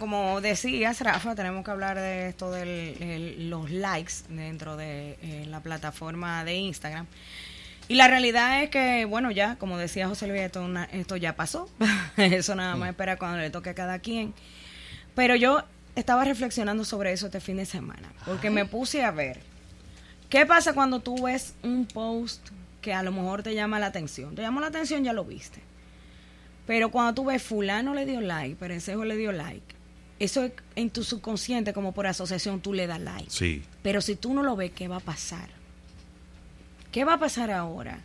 Como 0.00 0.40
decías, 0.40 1.00
Rafa, 1.00 1.34
tenemos 1.34 1.64
que 1.64 1.72
hablar 1.72 1.98
de 1.98 2.28
esto 2.28 2.52
de 2.52 3.34
los 3.36 3.68
likes 3.72 4.12
dentro 4.28 4.76
de 4.76 5.18
eh, 5.20 5.44
la 5.48 5.58
plataforma 5.58 6.44
de 6.44 6.54
Instagram. 6.54 7.08
Y 7.88 7.96
la 7.96 8.06
realidad 8.06 8.62
es 8.62 8.70
que, 8.70 9.06
bueno, 9.06 9.32
ya, 9.32 9.56
como 9.56 9.76
decía 9.76 10.06
José 10.06 10.28
Luis, 10.28 10.42
esto, 10.42 10.64
esto 10.92 11.16
ya 11.16 11.34
pasó. 11.34 11.68
eso 12.16 12.54
nada 12.54 12.76
más 12.76 12.90
espera 12.90 13.18
cuando 13.18 13.38
le 13.38 13.50
toque 13.50 13.70
a 13.70 13.74
cada 13.74 13.98
quien. 13.98 14.34
Pero 15.16 15.34
yo 15.34 15.64
estaba 15.96 16.22
reflexionando 16.22 16.84
sobre 16.84 17.10
eso 17.10 17.26
este 17.26 17.40
fin 17.40 17.56
de 17.56 17.66
semana, 17.66 18.12
porque 18.24 18.50
me 18.50 18.66
puse 18.66 19.02
a 19.02 19.10
ver 19.10 19.40
qué 20.28 20.46
pasa 20.46 20.74
cuando 20.74 21.00
tú 21.00 21.24
ves 21.24 21.54
un 21.64 21.86
post 21.86 22.50
que 22.82 22.94
a 22.94 23.02
lo 23.02 23.10
mejor 23.10 23.42
te 23.42 23.52
llama 23.52 23.80
la 23.80 23.86
atención. 23.86 24.36
Te 24.36 24.42
llamó 24.42 24.60
la 24.60 24.68
atención, 24.68 25.02
ya 25.02 25.12
lo 25.12 25.24
viste. 25.24 25.60
Pero 26.68 26.92
cuando 26.92 27.14
tú 27.14 27.24
ves 27.24 27.42
fulano 27.42 27.94
le 27.94 28.06
dio 28.06 28.20
like, 28.20 28.54
Perencejo 28.54 29.04
le 29.04 29.16
dio 29.16 29.32
like, 29.32 29.77
eso 30.18 30.50
en 30.74 30.90
tu 30.90 31.04
subconsciente, 31.04 31.72
como 31.72 31.92
por 31.92 32.06
asociación, 32.06 32.60
tú 32.60 32.72
le 32.72 32.86
das 32.86 33.00
like. 33.00 33.30
Sí. 33.30 33.62
Pero 33.82 34.00
si 34.00 34.16
tú 34.16 34.34
no 34.34 34.42
lo 34.42 34.56
ves, 34.56 34.72
¿qué 34.72 34.88
va 34.88 34.96
a 34.96 35.00
pasar? 35.00 35.48
¿Qué 36.92 37.04
va 37.04 37.14
a 37.14 37.18
pasar 37.18 37.50
ahora? 37.50 38.00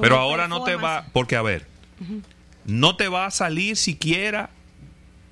Pero 0.00 0.16
ahora 0.18 0.48
no 0.48 0.64
te 0.64 0.76
va, 0.76 1.06
porque 1.12 1.36
a 1.36 1.42
ver, 1.42 1.66
no 2.64 2.96
te 2.96 3.08
va 3.08 3.26
a 3.26 3.30
salir 3.30 3.76
siquiera 3.76 4.50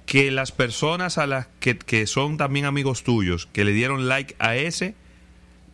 que 0.07 0.31
las 0.31 0.53
personas 0.53 1.19
a 1.19 1.27
las 1.27 1.49
que, 1.59 1.79
que, 1.79 2.07
son 2.07 2.37
también 2.37 2.67
amigos 2.67 3.03
tuyos, 3.03 3.47
que 3.47 3.65
le 3.65 3.73
dieron 3.73 4.09
like 4.09 4.37
a 4.39 4.57
ese, 4.57 4.95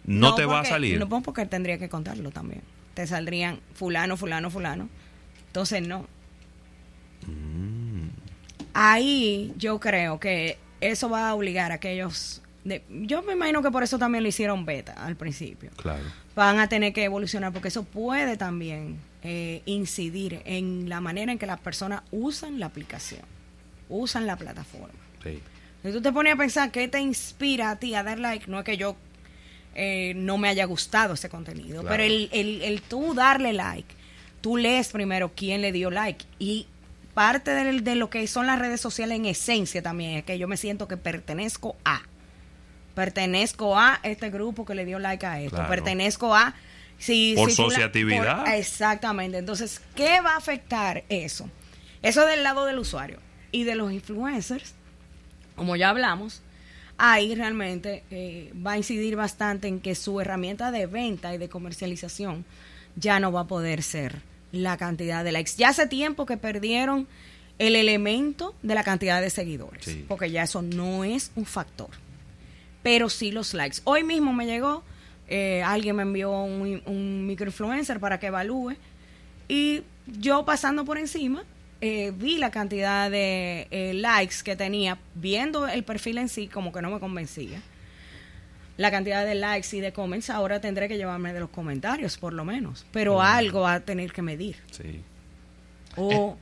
no, 0.05 0.35
te 0.35 0.47
va 0.47 0.61
a 0.61 0.65
salir. 0.65 0.99
No, 0.99 1.23
porque 1.23 1.45
tendría 1.45 1.79
que 1.79 1.89
contarlo 1.89 2.31
también. 2.31 2.63
Te 2.95 3.07
saldrían 3.07 3.61
fulano, 3.75 4.17
fulano, 4.17 4.51
fulano. 4.51 4.89
Entonces 5.49 5.87
no. 5.87 6.07
Ahí 8.81 9.53
yo 9.57 9.81
creo 9.81 10.21
que 10.21 10.57
eso 10.81 11.09
va 11.09 11.31
a 11.31 11.35
obligar 11.35 11.73
a 11.73 11.77
aquellos... 11.77 12.43
De, 12.65 12.85
yo 12.89 13.23
me 13.23 13.33
imagino 13.33 13.61
que 13.61 13.73
por 13.73 13.83
eso 13.83 13.99
también 13.99 14.23
lo 14.23 14.29
hicieron 14.29 14.65
beta 14.65 14.93
al 14.93 15.17
principio. 15.17 15.71
Claro. 15.77 16.05
Van 16.37 16.61
a 16.61 16.69
tener 16.69 16.93
que 16.93 17.03
evolucionar 17.03 17.53
porque 17.53 17.69
eso 17.69 17.83
puede 17.83 18.37
también 18.37 18.99
eh, 19.25 19.63
incidir 19.67 20.43
en 20.45 20.89
la 20.89 21.01
manera 21.01 21.33
en 21.33 21.39
que 21.39 21.47
las 21.47 21.59
personas 21.59 22.03
usan 22.13 22.61
la 22.61 22.67
aplicación, 22.67 23.23
usan 23.89 24.27
la 24.27 24.37
plataforma. 24.37 24.95
Sí. 25.25 25.41
Si 25.83 25.93
tú 25.93 26.01
te 26.01 26.13
pones 26.13 26.35
a 26.35 26.37
pensar 26.37 26.71
qué 26.71 26.87
te 26.87 27.01
inspira 27.01 27.71
a 27.71 27.77
ti 27.81 27.95
a 27.95 28.05
dar 28.05 28.21
like, 28.21 28.49
no 28.49 28.61
es 28.61 28.65
que 28.65 28.77
yo 28.77 28.97
eh, 29.75 30.13
no 30.15 30.39
me 30.39 30.49
haya 30.49 30.67
gustado 30.67 31.15
ese 31.15 31.29
contenido, 31.29 31.83
pero 31.83 32.05
el, 32.05 32.29
el, 32.33 32.63
el 32.63 32.83
tú 32.83 33.15
darle 33.15 33.53
like, 33.53 33.93
tú 34.41 34.57
lees 34.57 34.91
primero 34.91 35.33
quién 35.35 35.63
le 35.63 35.73
dio 35.73 35.91
like 35.91 36.25
y 36.39 36.67
parte 37.19 37.53
de, 37.53 37.95
lo 37.97 38.11
que 38.11 38.25
son 38.29 38.47
las 38.47 38.61
redes 38.61 38.81
sociales 38.81 39.17
en 39.17 39.27
esencia 39.27 39.83
también 39.83 40.19
es 40.19 40.25
que 40.25 40.39
yo 40.39 40.47
me 40.47 40.57
siento 40.57 40.87
que 40.87 40.97
pertenezco 40.97 41.75
a. 41.85 42.03
Pertenezco 42.95 43.77
a 43.77 43.99
este 44.05 44.31
grupo 44.31 44.65
que 44.65 44.77
le 44.77 44.85
dio 44.85 45.01
like 45.01 45.27
a 45.27 45.41
esto. 45.41 45.67
Pertenezco 45.67 46.33
a. 46.33 46.55
Si, 46.97 47.35
por 47.35 47.51
asociatividad. 47.51 48.55
exactamente. 48.55 49.37
Entonces, 49.37 49.83
¿qué 49.97 50.21
va 50.21 50.35
a 50.35 50.37
afectar 50.37 51.03
eso? 51.09 51.51
Eso 52.03 52.25
del 52.25 52.45
lado 52.45 52.67
del 52.67 52.79
usuario. 52.79 53.19
Y 53.51 53.65
de 53.65 53.75
los 53.75 53.91
influencers, 53.91 54.77
como 55.57 55.75
ya 55.75 55.89
hablamos, 55.89 56.43
ahí 56.99 57.35
realmente 57.35 58.05
eh, 58.13 58.53
va 58.65 58.75
a 58.75 58.77
incidir 58.77 59.17
bastante 59.17 59.67
en 59.67 59.81
que 59.81 59.97
su 59.97 60.21
herramienta 60.21 60.71
de 60.71 60.87
venta 60.87 61.35
y 61.35 61.39
de 61.39 61.49
comercialización 61.49 62.45
ya 62.95 63.19
no 63.19 63.33
va 63.33 63.41
a 63.41 63.47
poder 63.49 63.83
ser 63.83 64.23
la 64.53 64.77
cantidad 64.77 65.25
de 65.25 65.33
likes. 65.33 65.53
Ya 65.57 65.71
hace 65.71 65.87
tiempo 65.87 66.27
que 66.27 66.37
perdieron 66.37 67.07
el 67.59 67.77
elemento 67.77 68.55
de 68.63 68.75
la 68.75 68.85
cantidad 68.85 69.21
de 69.21 69.31
seguidores, 69.31 69.99
porque 70.07 70.31
ya 70.31 70.45
eso 70.45 70.63
no 70.63 71.05
es 71.05 71.33
un 71.35 71.45
factor, 71.45 71.91
pero 72.83 73.09
sí 73.09 73.33
los 73.33 73.53
likes. 73.55 73.79
Hoy 73.85 74.05
mismo 74.05 74.33
me 74.33 74.47
llegó, 74.47 74.85
eh, 75.29 75.63
alguien 75.65 75.97
me 75.97 76.03
envió 76.03 76.31
un, 76.31 76.83
un 76.87 77.27
microinfluencer 77.27 77.99
para 77.99 78.21
que 78.21 78.29
evalúe 78.29 78.77
y 79.49 79.83
yo 80.07 80.45
pasando 80.45 80.85
por 80.85 80.99
encima 80.99 81.45
eh, 81.81 82.13
vi 82.17 82.39
la 82.39 82.51
cantidad 82.51 83.09
de 83.09 83.69
eh, 83.71 83.93
likes 83.95 84.37
que 84.43 84.57
tenía, 84.57 84.99
viendo 85.15 85.69
el 85.69 85.85
perfil 85.85 86.19
en 86.19 86.29
sí 86.29 86.49
como 86.49 86.73
que 86.73 86.83
no 86.83 86.91
me 86.91 86.99
convencía 86.99 87.63
la 88.79 88.93
cantidad 88.93 89.27
de 89.27 89.35
likes 89.35 89.77
y 89.77 89.81
de 89.81 89.93
comments, 89.93 90.31
ahora 90.31 90.61
tendré 90.61 90.89
que 90.89 90.97
llevarme 90.97 91.33
de 91.33 91.41
los 91.41 91.51
comentarios, 91.51 92.17
por 92.17 92.33
lo 92.33 92.45
menos. 92.45 92.87
Pero 92.93 93.21
algo 93.21 93.63
va 93.63 93.75
a 93.75 93.81
tener 93.81 94.13
que 94.13 94.23
medir. 94.23 94.57
Sí. 94.71 95.03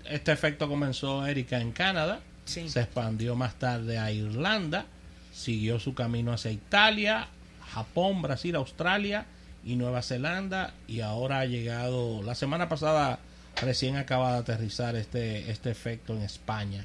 Este 0.05 0.33
efecto 0.33 0.69
comenzó, 0.69 1.27
Erika, 1.27 1.59
en 1.59 1.73
Canadá. 1.73 2.21
Se 2.45 2.61
expandió 2.61 3.35
más 3.37 3.55
tarde 3.55 3.99
a 3.99 4.13
Irlanda. 4.13 4.85
Siguió 5.33 5.81
su 5.81 5.95
camino 5.95 6.31
hacia 6.31 6.51
Italia, 6.51 7.29
Japón, 7.73 8.21
Brasil, 8.21 8.55
Australia 8.55 9.25
y 9.65 9.77
Nueva 9.77 10.03
Zelanda. 10.03 10.75
Y 10.87 11.01
ahora 11.01 11.41
ha 11.41 11.47
llegado, 11.47 12.23
la 12.23 12.35
semana 12.35 12.69
pasada 12.69 13.19
recién 13.63 13.97
acaba 13.97 14.35
de 14.35 14.39
aterrizar 14.41 14.95
este, 14.95 15.51
este 15.51 15.71
efecto 15.71 16.15
en 16.15 16.21
España. 16.21 16.85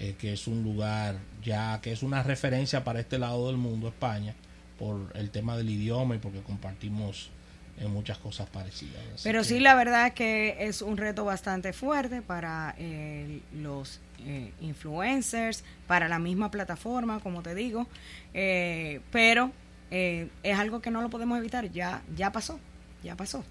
Eh, 0.00 0.16
que 0.18 0.32
es 0.32 0.48
un 0.48 0.64
lugar 0.64 1.18
ya 1.44 1.78
que 1.80 1.92
es 1.92 2.02
una 2.02 2.24
referencia 2.24 2.82
para 2.82 2.98
este 2.98 3.18
lado 3.18 3.46
del 3.46 3.58
mundo, 3.58 3.88
España 3.88 4.34
por 4.78 5.12
el 5.14 5.30
tema 5.30 5.56
del 5.56 5.70
idioma 5.70 6.14
y 6.16 6.18
porque 6.18 6.40
compartimos 6.40 7.30
en 7.78 7.90
muchas 7.90 8.18
cosas 8.18 8.48
parecidas. 8.48 9.02
Pero 9.22 9.44
sí, 9.44 9.60
la 9.60 9.74
verdad 9.74 10.08
es 10.08 10.12
que 10.14 10.56
es 10.60 10.82
un 10.82 10.96
reto 10.96 11.24
bastante 11.24 11.72
fuerte 11.72 12.22
para 12.22 12.74
eh, 12.78 13.40
los 13.54 14.00
eh, 14.24 14.52
influencers, 14.60 15.64
para 15.86 16.08
la 16.08 16.18
misma 16.18 16.50
plataforma, 16.50 17.20
como 17.20 17.42
te 17.42 17.54
digo, 17.54 17.86
eh, 18.34 19.00
pero 19.10 19.50
es 19.90 20.58
algo 20.58 20.80
que 20.80 20.90
no 20.90 21.02
lo 21.02 21.10
podemos 21.10 21.36
evitar, 21.36 21.70
ya, 21.70 22.00
ya 22.16 22.32
pasó, 22.32 22.58
ya 23.04 23.14
pasó. 23.14 23.44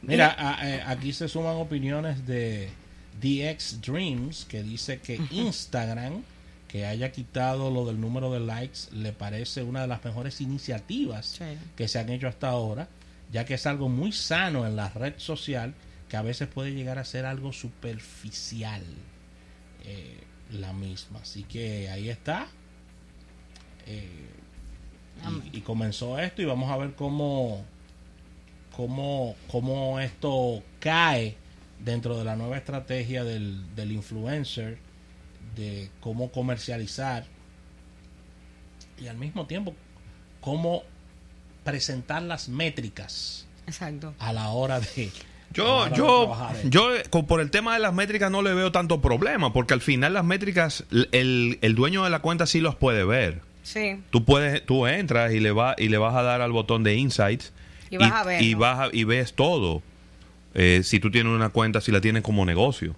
Mira, 0.00 0.90
aquí 0.90 1.12
se 1.12 1.28
suman 1.28 1.54
opiniones 1.54 2.26
de 2.26 2.68
DX 3.20 3.80
Dreams, 3.80 4.44
que 4.44 4.64
dice 4.64 4.98
que 4.98 5.20
Instagram 5.30 6.24
que 6.72 6.86
haya 6.86 7.12
quitado 7.12 7.70
lo 7.70 7.84
del 7.84 8.00
número 8.00 8.32
de 8.32 8.40
likes 8.40 8.88
le 8.92 9.12
parece 9.12 9.62
una 9.62 9.82
de 9.82 9.88
las 9.88 10.02
mejores 10.02 10.40
iniciativas 10.40 11.38
que 11.76 11.86
se 11.86 11.98
han 11.98 12.08
hecho 12.08 12.28
hasta 12.28 12.48
ahora, 12.48 12.88
ya 13.30 13.44
que 13.44 13.52
es 13.52 13.66
algo 13.66 13.90
muy 13.90 14.10
sano 14.10 14.66
en 14.66 14.74
la 14.74 14.88
red 14.88 15.12
social 15.18 15.74
que 16.08 16.16
a 16.16 16.22
veces 16.22 16.48
puede 16.48 16.72
llegar 16.72 16.98
a 16.98 17.04
ser 17.04 17.26
algo 17.26 17.52
superficial 17.52 18.82
eh, 19.84 20.16
la 20.50 20.72
misma. 20.72 21.18
Así 21.20 21.42
que 21.42 21.90
ahí 21.90 22.08
está. 22.08 22.48
Eh, 23.86 24.30
y, 25.52 25.60
comenzó 25.60 26.18
esto 26.18 26.40
y 26.40 26.46
vamos 26.46 26.70
a 26.70 26.78
ver 26.78 26.94
cómo, 26.94 27.66
cómo, 28.74 29.36
cómo 29.50 30.00
esto 30.00 30.62
cae 30.80 31.36
dentro 31.84 32.16
de 32.16 32.24
la 32.24 32.34
nueva 32.34 32.56
estrategia 32.56 33.24
del, 33.24 33.74
del 33.76 33.92
influencer 33.92 34.78
de 35.56 35.90
cómo 36.00 36.30
comercializar 36.30 37.24
y 38.98 39.08
al 39.08 39.16
mismo 39.16 39.46
tiempo 39.46 39.74
cómo 40.40 40.82
presentar 41.64 42.22
las 42.22 42.48
métricas 42.48 43.46
Exacto. 43.66 44.14
a 44.18 44.32
la 44.32 44.48
hora 44.48 44.80
de 44.80 45.10
yo 45.52 45.88
yo 45.94 46.34
yo 46.64 46.88
por 47.26 47.40
el 47.40 47.50
tema 47.50 47.74
de 47.74 47.80
las 47.80 47.92
métricas 47.92 48.30
no 48.30 48.42
le 48.42 48.54
veo 48.54 48.72
tanto 48.72 49.00
problema 49.00 49.52
porque 49.52 49.74
al 49.74 49.80
final 49.80 50.14
las 50.14 50.24
métricas 50.24 50.84
el, 50.90 51.58
el 51.60 51.74
dueño 51.74 52.04
de 52.04 52.10
la 52.10 52.20
cuenta 52.20 52.46
sí 52.46 52.60
los 52.60 52.74
puede 52.74 53.04
ver. 53.04 53.40
Sí. 53.62 54.00
Tú 54.10 54.24
puedes 54.24 54.64
tú 54.64 54.86
entras 54.86 55.32
y 55.32 55.40
le 55.40 55.52
va 55.52 55.74
y 55.78 55.88
le 55.88 55.98
vas 55.98 56.14
a 56.14 56.22
dar 56.22 56.40
al 56.40 56.52
botón 56.52 56.82
de 56.82 56.96
insights 56.96 57.52
y 57.90 57.96
vas 57.96 58.12
a 58.12 58.24
ver 58.24 58.42
y, 58.42 58.54
vas 58.54 58.90
y 58.92 59.04
ves 59.04 59.34
todo. 59.34 59.82
Eh, 60.54 60.80
si 60.84 61.00
tú 61.00 61.10
tienes 61.10 61.32
una 61.32 61.50
cuenta 61.50 61.80
si 61.80 61.92
la 61.92 62.00
tienes 62.00 62.22
como 62.22 62.44
negocio 62.44 62.94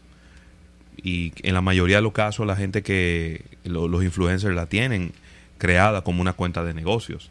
y 0.97 1.33
en 1.43 1.55
la 1.55 1.61
mayoría 1.61 1.97
de 1.97 2.03
los 2.03 2.13
casos 2.13 2.47
la 2.47 2.57
gente 2.57 2.83
que 2.83 3.43
los 3.65 4.03
influencers 4.03 4.55
la 4.55 4.67
tienen 4.67 5.13
creada 5.59 6.03
como 6.03 6.21
una 6.21 6.33
cuenta 6.33 6.65
de 6.65 6.75
negocios. 6.75 7.31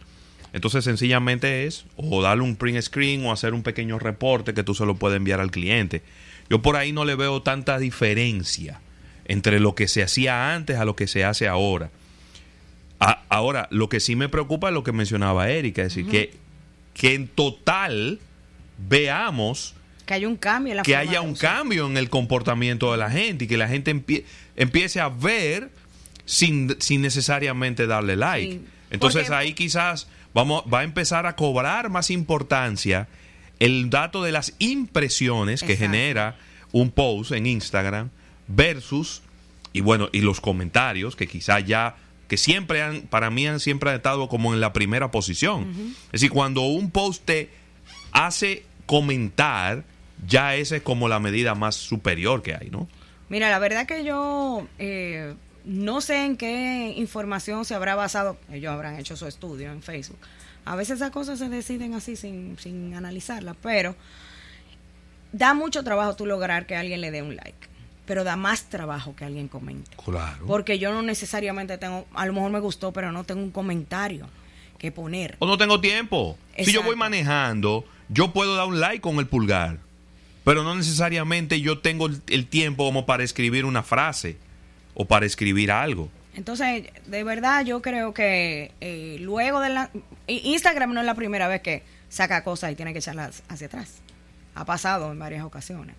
Entonces 0.53 0.83
sencillamente 0.83 1.65
es 1.65 1.85
o 1.95 2.21
darle 2.21 2.43
un 2.43 2.55
print 2.55 2.81
screen 2.81 3.25
o 3.25 3.31
hacer 3.31 3.53
un 3.53 3.63
pequeño 3.63 3.97
reporte 3.99 4.53
que 4.53 4.63
tú 4.63 4.75
se 4.75 4.85
lo 4.85 4.95
puedes 4.95 5.17
enviar 5.17 5.39
al 5.39 5.51
cliente. 5.51 6.03
Yo 6.49 6.61
por 6.61 6.75
ahí 6.75 6.91
no 6.91 7.05
le 7.05 7.15
veo 7.15 7.41
tanta 7.41 7.79
diferencia 7.79 8.79
entre 9.25 9.59
lo 9.59 9.73
que 9.73 9.87
se 9.87 10.03
hacía 10.03 10.53
antes 10.53 10.77
a 10.77 10.85
lo 10.85 10.95
que 10.95 11.07
se 11.07 11.23
hace 11.23 11.47
ahora. 11.47 11.89
ahora, 13.29 13.67
lo 13.71 13.89
que 13.89 13.99
sí 13.99 14.15
me 14.15 14.29
preocupa 14.29 14.67
es 14.67 14.73
lo 14.73 14.83
que 14.83 14.91
mencionaba 14.91 15.49
Erika, 15.49 15.81
es 15.81 15.95
decir, 15.95 16.09
que, 16.09 16.33
que 16.93 17.15
en 17.15 17.27
total 17.27 18.19
veamos 18.77 19.75
que 20.05 20.13
haya 20.13 20.27
un 20.27 20.37
cambio 20.37 20.71
en 20.71 20.77
la 20.77 20.83
Que 20.83 20.95
haya 20.95 21.21
un 21.21 21.35
cambio 21.35 21.87
en 21.87 21.97
el 21.97 22.09
comportamiento 22.09 22.91
de 22.91 22.97
la 22.97 23.09
gente 23.09 23.45
y 23.45 23.47
que 23.47 23.57
la 23.57 23.67
gente 23.67 24.03
empiece 24.55 24.99
a 24.99 25.09
ver 25.09 25.69
sin, 26.25 26.75
sin 26.79 27.01
necesariamente 27.01 27.87
darle 27.87 28.15
like. 28.15 28.61
Entonces 28.89 29.29
ahí 29.31 29.53
quizás 29.53 30.07
vamos, 30.33 30.63
va 30.71 30.79
a 30.79 30.83
empezar 30.83 31.25
a 31.25 31.35
cobrar 31.35 31.89
más 31.89 32.09
importancia 32.09 33.07
el 33.59 33.89
dato 33.89 34.23
de 34.23 34.31
las 34.31 34.53
impresiones 34.59 35.63
que 35.63 35.77
genera 35.77 36.37
un 36.71 36.91
post 36.91 37.31
en 37.31 37.45
Instagram 37.45 38.09
versus 38.47 39.21
y 39.71 39.81
bueno, 39.81 40.09
y 40.11 40.21
los 40.21 40.39
comentarios 40.39 41.15
que 41.15 41.27
quizá 41.27 41.59
ya 41.59 41.95
que 42.27 42.37
siempre 42.37 42.81
han, 42.81 43.01
para 43.01 43.29
mí 43.29 43.47
han 43.47 43.59
siempre 43.59 43.93
estado 43.93 44.27
como 44.27 44.53
en 44.53 44.61
la 44.61 44.73
primera 44.73 45.11
posición. 45.11 45.95
Es 46.07 46.13
decir, 46.13 46.31
cuando 46.31 46.61
un 46.61 46.89
post 46.91 47.23
te 47.25 47.49
hace 48.11 48.63
comentar, 48.85 49.83
ya 50.27 50.55
esa 50.55 50.75
es 50.77 50.81
como 50.81 51.07
la 51.07 51.19
medida 51.19 51.55
más 51.55 51.75
superior 51.75 52.41
que 52.41 52.55
hay, 52.55 52.69
¿no? 52.69 52.87
Mira, 53.29 53.49
la 53.49 53.59
verdad 53.59 53.85
que 53.85 54.03
yo 54.03 54.67
eh, 54.79 55.33
no 55.65 56.01
sé 56.01 56.25
en 56.25 56.37
qué 56.37 56.93
información 56.97 57.65
se 57.65 57.75
habrá 57.75 57.95
basado, 57.95 58.37
ellos 58.51 58.71
habrán 58.71 58.99
hecho 58.99 59.15
su 59.15 59.27
estudio 59.27 59.71
en 59.71 59.81
Facebook. 59.81 60.19
A 60.65 60.75
veces 60.75 60.97
esas 60.97 61.11
cosas 61.11 61.39
se 61.39 61.49
deciden 61.49 61.93
así 61.93 62.15
sin, 62.15 62.57
sin 62.59 62.93
analizarlas, 62.93 63.55
pero 63.61 63.95
da 65.31 65.53
mucho 65.53 65.83
trabajo 65.83 66.15
tú 66.15 66.25
lograr 66.25 66.65
que 66.65 66.75
alguien 66.75 67.01
le 67.01 67.11
dé 67.11 67.21
un 67.21 67.35
like, 67.35 67.67
pero 68.05 68.23
da 68.23 68.35
más 68.35 68.69
trabajo 68.69 69.15
que 69.15 69.25
alguien 69.25 69.47
comente. 69.47 69.91
Claro. 70.03 70.45
Porque 70.45 70.79
yo 70.79 70.93
no 70.93 71.01
necesariamente 71.01 71.77
tengo, 71.77 72.05
a 72.13 72.25
lo 72.25 72.33
mejor 72.33 72.51
me 72.51 72.59
gustó, 72.59 72.91
pero 72.91 73.11
no 73.11 73.23
tengo 73.23 73.41
un 73.41 73.51
comentario 73.51 74.27
que 74.77 74.91
poner. 74.91 75.35
O 75.39 75.47
no 75.47 75.57
tengo 75.57 75.81
tiempo. 75.81 76.37
Si 76.57 76.71
yo 76.71 76.83
voy 76.83 76.95
manejando, 76.95 77.85
yo 78.09 78.31
puedo 78.31 78.55
dar 78.55 78.67
un 78.67 78.79
like 78.79 79.01
con 79.01 79.17
el 79.19 79.27
pulgar, 79.27 79.79
pero 80.43 80.63
no 80.63 80.75
necesariamente 80.75 81.61
yo 81.61 81.79
tengo 81.79 82.07
el, 82.07 82.21
el 82.27 82.47
tiempo 82.47 82.85
como 82.85 83.05
para 83.05 83.23
escribir 83.23 83.65
una 83.65 83.83
frase 83.83 84.37
o 84.93 85.05
para 85.05 85.25
escribir 85.25 85.71
algo. 85.71 86.09
Entonces, 86.35 86.85
de 87.05 87.23
verdad, 87.23 87.63
yo 87.63 87.81
creo 87.81 88.13
que 88.13 88.71
eh, 88.81 89.17
luego 89.19 89.59
de 89.59 89.69
la... 89.69 89.89
Instagram 90.27 90.93
no 90.93 90.99
es 90.99 91.05
la 91.05 91.15
primera 91.15 91.47
vez 91.47 91.61
que 91.61 91.83
saca 92.09 92.43
cosas 92.43 92.71
y 92.71 92.75
tiene 92.75 92.91
que 92.93 92.99
echarlas 92.99 93.43
hacia 93.49 93.67
atrás. 93.67 93.97
Ha 94.55 94.65
pasado 94.65 95.11
en 95.11 95.19
varias 95.19 95.43
ocasiones. 95.43 95.95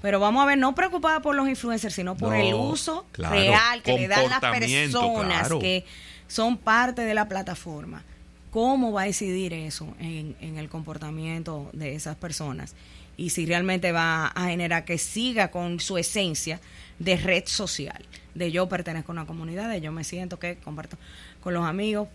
Pero 0.00 0.20
vamos 0.20 0.42
a 0.42 0.46
ver, 0.46 0.58
no 0.58 0.74
preocupada 0.74 1.20
por 1.20 1.34
los 1.34 1.48
influencers, 1.48 1.94
sino 1.94 2.16
por 2.16 2.30
No, 2.30 2.34
el 2.34 2.54
uso 2.54 3.06
claro, 3.12 3.34
real 3.34 3.82
que 3.82 3.92
le 3.92 4.08
dan 4.08 4.30
las 4.30 4.40
personas 4.40 5.40
claro. 5.40 5.58
que 5.58 5.84
son 6.26 6.56
parte 6.56 7.02
de 7.02 7.14
la 7.14 7.28
plataforma. 7.28 8.02
¿Cómo 8.50 8.92
va 8.92 9.02
a 9.02 9.06
incidir 9.08 9.52
eso 9.52 9.94
en, 9.98 10.36
en 10.40 10.56
el 10.56 10.68
comportamiento 10.68 11.68
de 11.72 11.94
esas 11.94 12.16
personas? 12.16 12.74
Y 13.16 13.30
si 13.30 13.46
realmente 13.46 13.92
va 13.92 14.26
a 14.28 14.46
generar 14.46 14.84
que 14.84 14.98
siga 14.98 15.50
con 15.50 15.80
su 15.80 15.98
esencia 15.98 16.60
de 16.98 17.16
red 17.16 17.44
social, 17.46 18.04
de 18.34 18.50
yo 18.52 18.68
pertenezco 18.68 19.12
a 19.12 19.14
una 19.14 19.26
comunidad, 19.26 19.68
de 19.70 19.80
yo 19.80 19.92
me 19.92 20.04
siento 20.04 20.38
que 20.38 20.56
comparto 20.56 20.96
con 21.40 21.54
los 21.54 21.64
amigos, 21.64 22.08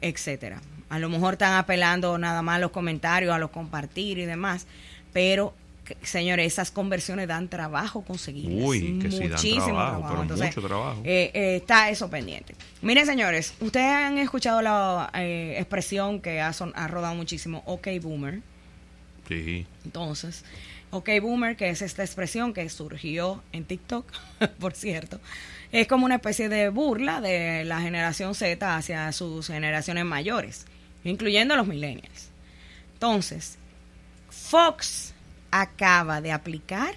etcétera. 0.00 0.60
A 0.88 0.98
lo 0.98 1.08
mejor 1.08 1.34
están 1.34 1.54
apelando 1.54 2.18
nada 2.18 2.42
más 2.42 2.56
a 2.56 2.58
los 2.60 2.70
comentarios, 2.72 3.32
a 3.32 3.38
los 3.38 3.50
compartir 3.50 4.18
y 4.18 4.24
demás, 4.24 4.66
pero 5.12 5.54
señores, 6.02 6.46
esas 6.52 6.70
conversiones 6.70 7.26
dan 7.28 7.48
trabajo 7.48 8.02
conseguirlas. 8.02 8.64
Uy, 8.64 8.98
que 9.00 9.10
sí 9.10 9.18
dan 9.18 9.30
muchísimo 9.30 9.64
trabajo, 9.66 10.04
pero 10.08 10.46
mucho 10.46 10.62
trabajo. 10.62 11.00
eh, 11.04 11.30
eh, 11.34 11.56
está 11.56 11.90
eso 11.90 12.08
pendiente. 12.10 12.54
Miren, 12.82 13.06
señores, 13.06 13.54
ustedes 13.60 13.86
han 13.86 14.18
escuchado 14.18 14.62
la 14.62 15.10
eh, 15.14 15.56
expresión 15.58 16.20
que 16.20 16.40
ha, 16.40 16.52
son- 16.52 16.72
ha 16.76 16.86
rodado 16.88 17.14
muchísimo, 17.14 17.62
OK 17.66 17.88
Boomer. 18.00 18.40
Sí. 19.30 19.64
Entonces, 19.84 20.44
OK 20.90 21.08
Boomer, 21.22 21.56
que 21.56 21.70
es 21.70 21.82
esta 21.82 22.02
expresión 22.02 22.52
que 22.52 22.68
surgió 22.68 23.42
en 23.52 23.64
TikTok, 23.64 24.04
por 24.58 24.74
cierto, 24.74 25.20
es 25.70 25.86
como 25.86 26.04
una 26.04 26.16
especie 26.16 26.48
de 26.48 26.68
burla 26.68 27.20
de 27.20 27.64
la 27.64 27.80
generación 27.80 28.34
Z 28.34 28.76
hacia 28.76 29.12
sus 29.12 29.46
generaciones 29.46 30.04
mayores, 30.04 30.66
incluyendo 31.04 31.54
los 31.54 31.68
millennials. 31.68 32.30
Entonces, 32.94 33.56
Fox 34.30 35.14
acaba 35.52 36.20
de 36.20 36.32
aplicar 36.32 36.94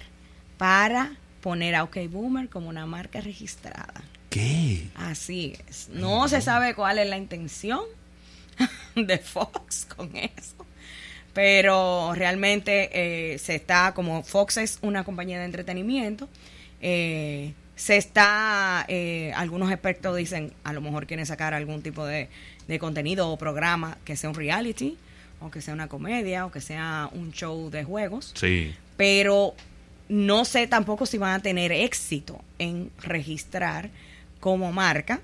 para 0.58 1.16
poner 1.40 1.76
a 1.76 1.84
OK 1.84 1.98
Boomer 2.10 2.48
como 2.48 2.68
una 2.68 2.86
marca 2.86 3.20
registrada. 3.20 4.02
¿Qué? 4.28 4.88
Así 4.96 5.54
es. 5.68 5.88
No 5.90 6.26
se 6.26 6.40
sabe 6.40 6.74
cuál 6.74 6.98
es 6.98 7.08
la 7.08 7.16
intención 7.16 7.84
de 8.96 9.18
Fox 9.18 9.86
con 9.96 10.16
eso. 10.16 10.53
Pero 11.34 12.12
realmente 12.14 12.90
eh, 12.92 13.38
se 13.38 13.54
está, 13.56 13.92
como 13.94 14.22
Fox 14.22 14.56
es 14.56 14.78
una 14.82 15.04
compañía 15.04 15.38
de 15.40 15.44
entretenimiento, 15.46 16.28
eh, 16.80 17.52
se 17.76 17.96
está, 17.96 18.84
eh, 18.88 19.32
algunos 19.34 19.70
expertos 19.72 20.16
dicen, 20.16 20.52
a 20.62 20.72
lo 20.72 20.80
mejor 20.80 21.06
quieren 21.06 21.26
sacar 21.26 21.52
algún 21.52 21.82
tipo 21.82 22.06
de, 22.06 22.28
de 22.68 22.78
contenido 22.78 23.28
o 23.30 23.36
programa 23.36 23.98
que 24.04 24.16
sea 24.16 24.30
un 24.30 24.36
reality, 24.36 24.96
o 25.40 25.50
que 25.50 25.60
sea 25.60 25.74
una 25.74 25.88
comedia, 25.88 26.46
o 26.46 26.52
que 26.52 26.60
sea 26.60 27.10
un 27.12 27.32
show 27.32 27.68
de 27.70 27.82
juegos 27.84 28.32
Sí. 28.36 28.72
pero 28.96 29.54
no 30.08 30.44
sé 30.44 30.66
tampoco 30.68 31.04
si 31.06 31.18
van 31.18 31.32
a 31.34 31.42
tener 31.42 31.72
éxito 31.72 32.40
en 32.58 32.90
registrar 33.02 33.90
como 34.38 34.70
marca 34.70 35.20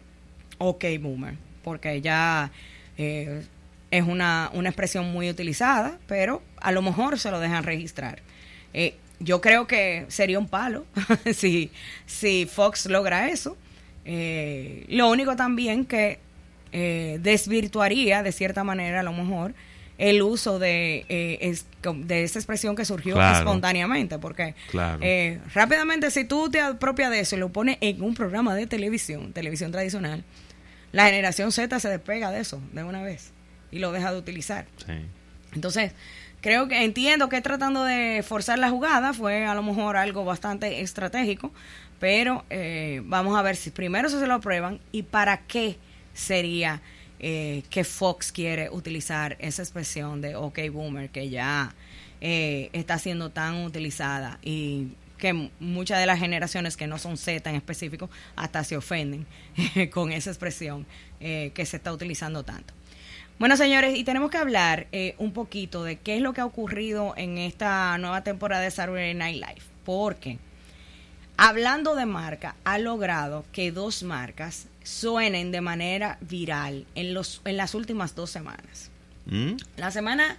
OK 0.59 0.85
Boomer, 1.01 1.35
porque 1.63 2.01
ya 2.01 2.51
eh, 2.99 3.43
es 3.91 4.05
una, 4.05 4.51
una 4.55 4.69
expresión 4.69 5.11
muy 5.13 5.29
utilizada, 5.31 5.99
pero 6.07 6.43
a 6.61 6.73
lo 6.73 6.83
mejor 6.83 7.19
se 7.19 7.31
lo 7.31 7.41
dejan 7.41 7.65
registrar. 7.65 8.21
Eh, 8.73 8.95
yo 9.19 9.41
creo 9.41 9.67
que 9.67 10.07
sería 10.09 10.39
un 10.39 10.49
palo 10.49 10.87
si, 11.35 11.71
si 12.07 12.47
Fox 12.47 12.87
logra 12.87 13.29
eso. 13.31 13.57
Eh, 14.05 14.85
lo 14.89 15.11
único 15.11 15.37
también 15.37 15.85
que 15.85 16.19
eh, 16.73 17.19
desvirtuaría 17.23 18.23
de 18.23 18.33
cierta 18.33 18.65
manera 18.65 19.01
a 19.01 19.03
lo 19.03 19.13
mejor 19.13 19.55
el 19.99 20.23
uso 20.23 20.59
de, 20.59 21.05
eh, 21.11 21.39
es- 21.43 21.67
de 21.83 22.23
esa 22.23 22.39
expresión 22.39 22.75
que 22.75 22.87
surgió 22.87 23.15
Claro. 23.15 23.39
espontáneamente, 23.39 24.19
porque 24.19 24.55
Claro. 24.71 24.99
eh, 25.03 25.41
rápidamente 25.53 26.11
si 26.11 26.25
tú 26.25 26.49
te 26.51 26.61
apropias 26.61 27.11
de 27.11 27.21
eso 27.21 27.37
y 27.37 27.39
lo 27.39 27.51
pones 27.51 27.77
en 27.83 28.01
un 28.03 28.15
programa 28.15 28.55
de 28.55 28.67
televisión, 28.67 29.33
televisión 29.35 29.71
tradicional, 29.73 30.25
la 30.93 31.05
generación 31.07 31.53
Z 31.53 31.79
se 31.81 31.89
despega 31.91 32.31
de 32.31 32.41
eso 32.41 32.63
de 32.73 32.83
una 32.85 33.03
vez 33.03 33.33
y 33.71 33.79
lo 33.79 33.93
deja 33.93 34.13
de 34.13 34.19
utilizar. 34.19 34.67
Sí. 34.85 34.93
Entonces, 35.55 35.93
creo 36.41 36.69
que 36.69 36.85
entiendo 36.85 37.29
que 37.29 37.41
tratando 37.41 37.85
de 37.85 38.25
forzar 38.27 38.59
la 38.59 38.71
jugada 38.71 39.13
fue 39.13 39.47
a 39.47 39.55
lo 39.55 39.63
mejor 39.63 39.97
algo 39.97 40.25
bastante 40.25 40.81
estratégico, 40.81 41.53
pero 41.99 42.45
eh, 42.51 43.03
vamos 43.05 43.39
a 43.39 43.43
ver 43.43 43.57
si 43.57 43.71
primero 43.71 44.09
se 44.09 44.27
lo 44.27 44.35
aprueban 44.35 44.81
y 44.93 45.03
para 45.03 45.39
qué 45.39 45.77
sería 46.15 46.81
eh, 47.19 47.63
que 47.69 47.85
Fox 47.85 48.33
quiere 48.33 48.71
utilizar 48.71 49.37
esa 49.41 49.63
expresión 49.63 50.21
de 50.23 50.37
OK 50.37 50.59
Boomer 50.73 51.11
que 51.11 51.29
ya 51.29 51.75
eh, 52.23 52.71
está 52.73 52.99
siendo 52.99 53.31
tan 53.31 53.65
utilizada 53.65 54.39
y 54.43 54.89
que 55.19 55.51
muchas 55.61 56.01
de 56.01 56.07
las 56.07 56.19
generaciones 56.19 56.77
que 56.79 56.87
no 56.87 56.99
son 56.99 57.19
Z 57.19 57.49
en 57.49 57.57
específico 57.57 58.09
hasta 58.37 58.65
se 58.65 58.77
ofenden 58.77 59.27
con 59.93 60.13
esa 60.13 60.31
expresión 60.31 60.87
eh, 61.21 61.53
que 61.55 61.67
se 61.67 61.77
está 61.77 61.93
utilizando 61.93 62.43
tanto. 62.43 62.73
Bueno, 63.41 63.57
señores, 63.57 63.97
y 63.97 64.05
tenemos 64.05 64.31
que 64.31 64.37
hablar 64.37 64.87
eh, 64.93 65.15
un 65.17 65.33
poquito 65.33 65.83
de 65.83 65.97
qué 65.97 66.17
es 66.17 66.21
lo 66.21 66.35
que 66.35 66.43
ha 66.43 66.45
ocurrido 66.45 67.15
en 67.17 67.39
esta 67.39 67.97
nueva 67.97 68.23
temporada 68.23 68.63
de 68.63 68.71
Saturday 68.71 69.15
Night 69.15 69.37
Live. 69.37 69.63
Porque, 69.83 70.39
hablando 71.39 71.95
de 71.95 72.05
marca, 72.05 72.55
ha 72.65 72.77
logrado 72.77 73.47
que 73.51 73.73
dos 73.73 74.03
marcas 74.03 74.67
suenen 74.83 75.53
de 75.53 75.63
manera 75.63 76.19
viral 76.21 76.85
en, 76.95 77.15
los, 77.15 77.41
en 77.47 77.57
las 77.57 77.75
últimas 77.75 78.15
dos 78.15 78.29
semanas. 78.29 78.91
¿Mm? 79.25 79.53
La 79.79 79.91
semana, 79.91 80.37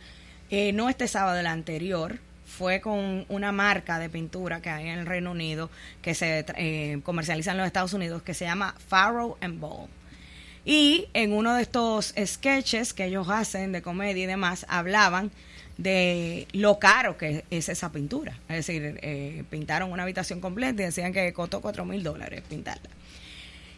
eh, 0.51 0.72
no 0.72 0.88
este 0.88 1.08
sábado, 1.08 1.41
la 1.41 1.53
anterior, 1.53 2.20
fue 2.46 2.81
con 2.81 3.25
una 3.29 3.51
marca 3.51 3.98
de 3.98 4.12
pintura 4.12 4.62
que 4.62 4.70
hay 4.70 4.89
en 4.89 5.00
el 5.00 5.05
Reino 5.08 5.31
Unido 5.31 5.72
que 6.03 6.13
se 6.13 6.46
eh, 6.55 7.01
comercializa 7.01 7.50
en 7.53 7.58
los 7.58 7.65
Estados 7.65 7.93
Unidos 7.93 8.22
que 8.22 8.36
se 8.36 8.46
llama 8.46 8.75
Farrow 8.89 9.38
and 9.41 9.60
Ball. 9.60 9.89
Y 10.63 11.08
en 11.13 11.34
uno 11.34 11.56
de 11.56 11.63
estos 11.63 12.13
sketches 12.24 12.94
que 12.94 13.06
ellos 13.06 13.27
hacen 13.30 13.72
de 13.72 13.82
comedia 13.82 14.24
y 14.24 14.27
demás, 14.27 14.65
hablaban 14.70 15.32
de 15.77 16.48
lo 16.51 16.77
caro 16.77 17.18
que 17.18 17.46
es 17.50 17.70
esa 17.70 17.91
pintura. 17.91 18.38
Es 18.48 18.68
decir, 18.68 19.00
eh, 19.01 19.44
pintaron 19.50 19.91
una 19.91 20.03
habitación 20.03 20.39
completa 20.39 20.84
y 20.84 20.86
decían 20.86 21.13
que 21.13 21.34
costó 21.34 21.62
cuatro 21.62 21.86
mil 21.86 22.03
dólares 22.03 22.44
pintarla. 22.48 22.89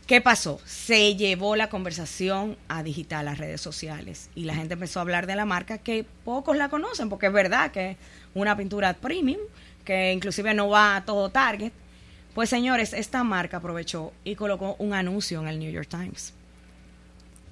¿Qué 0.05 0.19
pasó? 0.19 0.59
Se 0.65 1.15
llevó 1.15 1.55
la 1.55 1.69
conversación 1.69 2.57
a 2.67 2.83
digital, 2.83 3.29
a 3.29 3.35
redes 3.35 3.61
sociales, 3.61 4.29
y 4.35 4.43
la 4.43 4.53
gente 4.53 4.73
empezó 4.73 4.99
a 4.99 5.03
hablar 5.03 5.27
de 5.27 5.37
la 5.37 5.45
marca 5.45 5.77
que 5.77 6.05
pocos 6.25 6.57
la 6.57 6.67
conocen, 6.67 7.07
porque 7.07 7.27
es 7.27 7.33
verdad 7.33 7.71
que 7.71 7.91
es 7.91 7.97
una 8.33 8.57
pintura 8.57 8.93
premium, 8.95 9.39
que 9.85 10.11
inclusive 10.11 10.53
no 10.53 10.67
va 10.67 10.97
a 10.97 11.05
todo 11.05 11.29
Target. 11.29 11.71
Pues 12.35 12.49
señores, 12.49 12.91
esta 12.91 13.23
marca 13.23 13.57
aprovechó 13.57 14.11
y 14.25 14.35
colocó 14.35 14.75
un 14.77 14.93
anuncio 14.93 15.39
en 15.39 15.47
el 15.47 15.57
New 15.57 15.71
York 15.71 15.87
Times 15.87 16.33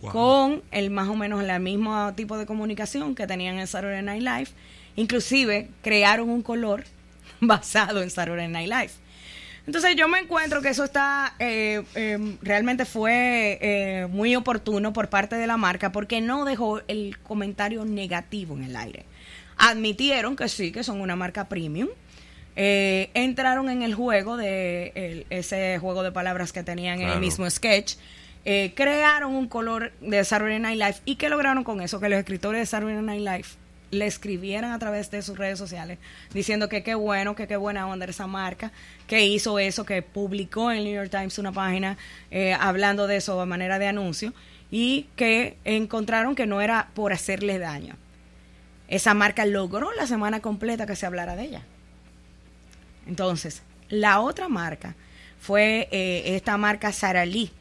Wow. 0.01 0.11
con 0.11 0.63
el 0.71 0.89
más 0.89 1.07
o 1.09 1.15
menos 1.15 1.43
el 1.43 1.59
mismo 1.59 2.13
tipo 2.15 2.37
de 2.37 2.45
comunicación 2.45 3.13
que 3.15 3.27
tenían 3.27 3.59
en 3.59 3.67
Saturday 3.67 4.01
Night 4.01 4.21
Live. 4.23 4.47
Inclusive 4.95 5.69
crearon 5.81 6.29
un 6.29 6.41
color 6.41 6.83
basado 7.39 8.01
en 8.01 8.09
Saturday 8.09 8.47
Night 8.47 8.69
Live. 8.69 8.91
Entonces 9.67 9.95
yo 9.95 10.07
me 10.07 10.17
encuentro 10.19 10.61
que 10.63 10.69
eso 10.69 10.83
está, 10.83 11.35
eh, 11.37 11.83
eh, 11.93 12.17
realmente 12.41 12.83
fue 12.85 13.59
eh, 13.61 14.07
muy 14.09 14.35
oportuno 14.35 14.91
por 14.91 15.09
parte 15.09 15.35
de 15.35 15.45
la 15.45 15.55
marca 15.55 15.91
porque 15.91 16.19
no 16.19 16.45
dejó 16.45 16.81
el 16.87 17.17
comentario 17.19 17.85
negativo 17.85 18.55
en 18.55 18.63
el 18.63 18.75
aire. 18.75 19.05
Admitieron 19.57 20.35
que 20.35 20.49
sí, 20.49 20.71
que 20.71 20.83
son 20.83 20.99
una 20.99 21.15
marca 21.15 21.47
premium, 21.47 21.89
eh, 22.55 23.11
entraron 23.13 23.69
en 23.69 23.83
el 23.83 23.93
juego 23.93 24.35
de 24.35 24.91
el- 24.95 25.25
ese 25.29 25.77
juego 25.79 26.01
de 26.01 26.11
palabras 26.11 26.51
que 26.51 26.63
tenían 26.63 26.99
en 26.99 27.09
el 27.09 27.19
mismo 27.19 27.47
sketch. 27.49 27.93
Eh, 28.45 28.73
crearon 28.75 29.35
un 29.35 29.47
color 29.47 29.91
de 30.01 30.23
Saturday 30.23 30.59
Night 30.59 30.79
Live. 30.79 30.95
¿Y 31.05 31.15
qué 31.15 31.29
lograron 31.29 31.63
con 31.63 31.81
eso? 31.81 31.99
Que 31.99 32.09
los 32.09 32.19
escritores 32.19 32.61
de 32.61 32.65
Saturday 32.65 33.01
Night 33.01 33.21
Live 33.21 33.61
le 33.91 34.07
escribieran 34.07 34.71
a 34.71 34.79
través 34.79 35.11
de 35.11 35.21
sus 35.21 35.37
redes 35.37 35.59
sociales 35.59 35.99
diciendo 36.33 36.69
que 36.69 36.81
qué 36.81 36.95
bueno, 36.95 37.35
que 37.35 37.47
qué 37.47 37.57
buena 37.57 37.87
onda 37.87 38.05
esa 38.05 38.25
marca, 38.25 38.71
que 39.07 39.25
hizo 39.25 39.59
eso, 39.59 39.85
que 39.85 40.01
publicó 40.01 40.71
en 40.71 40.77
el 40.77 40.83
New 40.85 40.93
York 40.93 41.11
Times 41.11 41.37
una 41.37 41.51
página 41.51 41.97
eh, 42.31 42.53
hablando 42.53 43.07
de 43.07 43.17
eso 43.17 43.39
de 43.39 43.45
manera 43.45 43.79
de 43.79 43.87
anuncio 43.87 44.33
y 44.71 45.07
que 45.17 45.57
encontraron 45.65 46.35
que 46.35 46.47
no 46.47 46.61
era 46.61 46.89
por 46.93 47.11
hacerle 47.11 47.59
daño. 47.59 47.95
Esa 48.87 49.13
marca 49.13 49.45
logró 49.45 49.91
la 49.93 50.07
semana 50.07 50.39
completa 50.39 50.85
que 50.85 50.95
se 50.95 51.05
hablara 51.05 51.35
de 51.35 51.43
ella. 51.43 51.61
Entonces, 53.07 53.61
la 53.89 54.21
otra 54.21 54.47
marca 54.47 54.95
fue 55.39 55.87
eh, 55.91 56.35
esta 56.35 56.57
marca 56.57 56.91
Sara 56.93 57.25
Lee, 57.25 57.51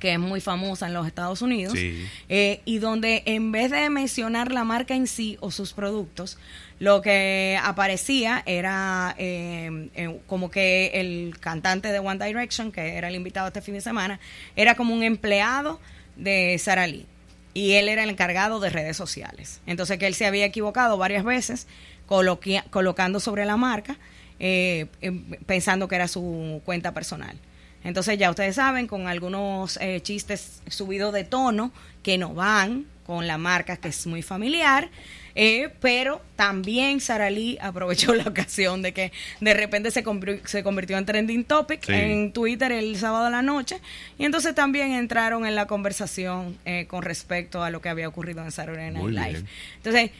que 0.00 0.14
es 0.14 0.18
muy 0.18 0.40
famosa 0.40 0.88
en 0.88 0.94
los 0.94 1.06
Estados 1.06 1.42
Unidos, 1.42 1.74
Sí. 1.78 2.04
eh, 2.28 2.60
y 2.64 2.78
donde 2.78 3.22
en 3.26 3.52
vez 3.52 3.70
de 3.70 3.88
mencionar 3.90 4.50
la 4.50 4.64
marca 4.64 4.94
en 4.96 5.06
sí 5.06 5.36
o 5.40 5.50
sus 5.52 5.72
productos, 5.72 6.38
lo 6.80 7.02
que 7.02 7.56
aparecía 7.62 8.42
era 8.46 9.14
eh, 9.18 9.90
eh, 9.94 10.18
como 10.26 10.50
que 10.50 10.90
el 10.94 11.38
cantante 11.38 11.92
de 11.92 11.98
One 12.00 12.24
Direction, 12.24 12.72
que 12.72 12.96
era 12.96 13.08
el 13.08 13.14
invitado 13.14 13.46
este 13.46 13.60
fin 13.60 13.74
de 13.74 13.82
semana, 13.82 14.18
era 14.56 14.74
como 14.74 14.94
un 14.94 15.02
empleado 15.02 15.78
de 16.16 16.56
Sara 16.58 16.86
Lee. 16.86 17.06
Y 17.52 17.72
él 17.72 17.88
era 17.88 18.04
el 18.04 18.10
encargado 18.10 18.60
de 18.60 18.70
redes 18.70 18.96
sociales. 18.96 19.60
Entonces 19.66 19.98
que 19.98 20.06
él 20.06 20.14
se 20.14 20.24
había 20.24 20.46
equivocado 20.46 20.96
varias 20.96 21.24
veces 21.24 21.66
colocando 22.06 23.20
sobre 23.20 23.44
la 23.44 23.56
marca, 23.56 23.96
eh, 24.38 24.86
em, 25.00 25.24
pensando 25.46 25.86
que 25.88 25.96
era 25.96 26.08
su 26.08 26.62
cuenta 26.64 26.92
personal. 26.94 27.36
Entonces 27.84 28.18
ya 28.18 28.30
ustedes 28.30 28.56
saben, 28.56 28.86
con 28.86 29.06
algunos 29.08 29.78
eh, 29.80 30.00
chistes 30.02 30.60
subidos 30.68 31.12
de 31.14 31.24
tono 31.24 31.72
que 32.02 32.18
no 32.18 32.34
van 32.34 32.86
con 33.06 33.26
la 33.26 33.38
marca 33.38 33.76
que 33.76 33.88
es 33.88 34.06
muy 34.06 34.22
familiar, 34.22 34.88
eh, 35.34 35.70
pero 35.80 36.22
también 36.36 37.00
Sara 37.00 37.28
Lee 37.30 37.58
aprovechó 37.60 38.14
la 38.14 38.24
ocasión 38.24 38.82
de 38.82 38.92
que 38.92 39.12
de 39.40 39.54
repente 39.54 39.90
se, 39.90 40.04
convirtió- 40.04 40.46
se 40.46 40.62
convirtió 40.62 40.96
en 40.98 41.06
trending 41.06 41.44
topic 41.44 41.84
Sí. 41.84 41.92
en 41.92 42.32
Twitter 42.32 42.70
el 42.72 42.96
sábado 42.96 43.26
a 43.26 43.30
la 43.30 43.42
noche 43.42 43.80
y 44.18 44.24
entonces 44.24 44.54
también 44.54 44.92
entraron 44.92 45.46
en 45.46 45.54
la 45.56 45.66
conversación 45.66 46.56
eh, 46.64 46.86
con 46.88 47.02
respecto 47.02 47.62
a 47.64 47.70
lo 47.70 47.80
que 47.80 47.88
había 47.88 48.06
ocurrido 48.08 48.44
en 48.44 48.52
Saturday 48.52 48.90
Night 48.92 49.08
Live. 49.08 49.44
Entonces, 49.76 50.10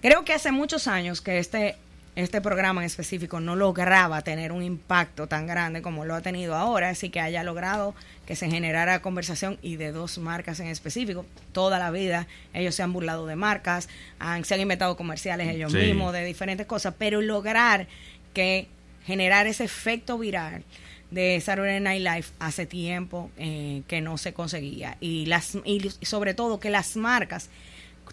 creo 0.00 0.24
que 0.24 0.32
hace 0.32 0.52
muchos 0.52 0.86
años 0.86 1.20
que 1.20 1.38
este 1.38 1.76
este 2.20 2.40
programa 2.40 2.80
en 2.82 2.86
específico 2.86 3.40
no 3.40 3.56
lograba 3.56 4.22
tener 4.22 4.52
un 4.52 4.62
impacto 4.62 5.26
tan 5.26 5.46
grande 5.46 5.82
como 5.82 6.04
lo 6.04 6.14
ha 6.14 6.20
tenido 6.22 6.54
ahora, 6.54 6.88
así 6.90 7.10
que 7.10 7.20
haya 7.20 7.42
logrado 7.42 7.94
que 8.26 8.36
se 8.36 8.50
generara 8.50 9.02
conversación 9.02 9.58
y 9.62 9.76
de 9.76 9.92
dos 9.92 10.18
marcas 10.18 10.60
en 10.60 10.68
específico. 10.68 11.26
Toda 11.52 11.78
la 11.78 11.90
vida 11.90 12.26
ellos 12.54 12.74
se 12.74 12.82
han 12.82 12.92
burlado 12.92 13.26
de 13.26 13.36
marcas, 13.36 13.88
han, 14.18 14.44
se 14.44 14.54
han 14.54 14.60
inventado 14.60 14.96
comerciales 14.96 15.48
ellos 15.48 15.72
Sí. 15.72 15.78
mismos 15.78 16.12
de 16.12 16.24
diferentes 16.24 16.66
cosas, 16.66 16.94
pero 16.98 17.20
lograr 17.20 17.86
que 18.34 18.68
generar 19.04 19.46
ese 19.46 19.64
efecto 19.64 20.18
viral 20.18 20.62
de 21.10 21.40
Saturday 21.40 21.80
Night 21.80 22.02
Live 22.02 22.26
hace 22.38 22.66
tiempo 22.66 23.30
eh, 23.36 23.82
que 23.88 24.00
no 24.00 24.16
se 24.16 24.32
conseguía 24.32 24.96
y 25.00 25.26
las 25.26 25.56
y 25.64 25.90
sobre 26.02 26.34
todo 26.34 26.60
que 26.60 26.70
las 26.70 26.96
marcas 26.96 27.50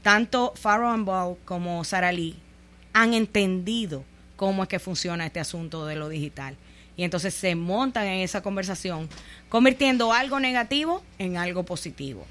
tanto 0.01 0.53
Farrow 0.55 0.89
and 0.89 1.05
Ball 1.05 1.37
como 1.45 1.83
Sara 1.83 2.11
Lee 2.11 2.35
han 2.97 3.13
entendido 3.13 4.03
cómo 4.35 4.63
es 4.63 4.69
que 4.69 4.79
funciona 4.79 5.27
este 5.27 5.39
asunto 5.39 5.85
de 5.85 5.95
lo 5.95 6.09
digital. 6.09 6.57
Y 6.95 7.03
entonces 7.03 7.35
se 7.35 7.53
montan 7.53 8.07
en 8.07 8.21
esa 8.21 8.41
conversación, 8.41 9.07
convirtiendo 9.49 10.13
algo 10.13 10.39
negativo 10.39 11.03
en 11.19 11.37
algo 11.37 11.63
positivo. 11.63 12.25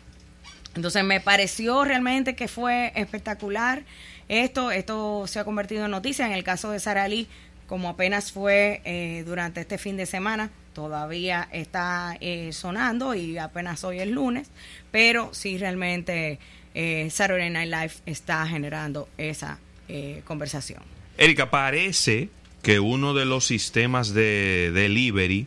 Entonces 0.75 1.04
me 1.04 1.20
pareció 1.20 1.85
realmente 1.85 2.35
que 2.35 2.49
fue 2.49 2.90
espectacular 2.96 3.85
esto. 4.28 4.73
Esto 4.73 5.28
se 5.28 5.38
ha 5.38 5.44
convertido 5.44 5.85
en 5.85 5.92
noticia. 5.92 6.26
En 6.26 6.32
el 6.32 6.42
caso 6.42 6.73
de 6.73 6.80
Sara 6.80 7.06
Lee, 7.06 7.28
como 7.68 7.88
apenas 7.88 8.32
fue 8.32 8.82
eh, 8.85 9.23
durante 9.25 9.61
este 9.61 9.78
fin 9.78 9.96
de 9.96 10.04
semana, 10.04 10.50
todavía 10.73 11.49
está 11.52 12.16
eh, 12.20 12.52
sonando 12.52 13.14
y 13.14 13.38
apenas 13.38 13.85
hoy 13.85 14.00
es 14.00 14.08
lunes. 14.08 14.50
Pero 14.90 15.32
sí 15.32 15.58
realmente 15.58 16.40
eh, 16.75 17.08
Saturday 17.08 17.50
Night 17.50 17.70
Live 17.70 17.92
está 18.04 18.44
generando 18.49 19.08
esa 19.16 19.61
eh, 19.88 20.23
conversación. 20.25 20.83
Erika, 21.19 21.50
parece 21.50 22.28
que 22.62 22.81
uno 22.81 23.14
de 23.14 23.25
los 23.25 23.47
sistemas 23.47 24.12
de 24.12 24.71
delivery 24.75 25.47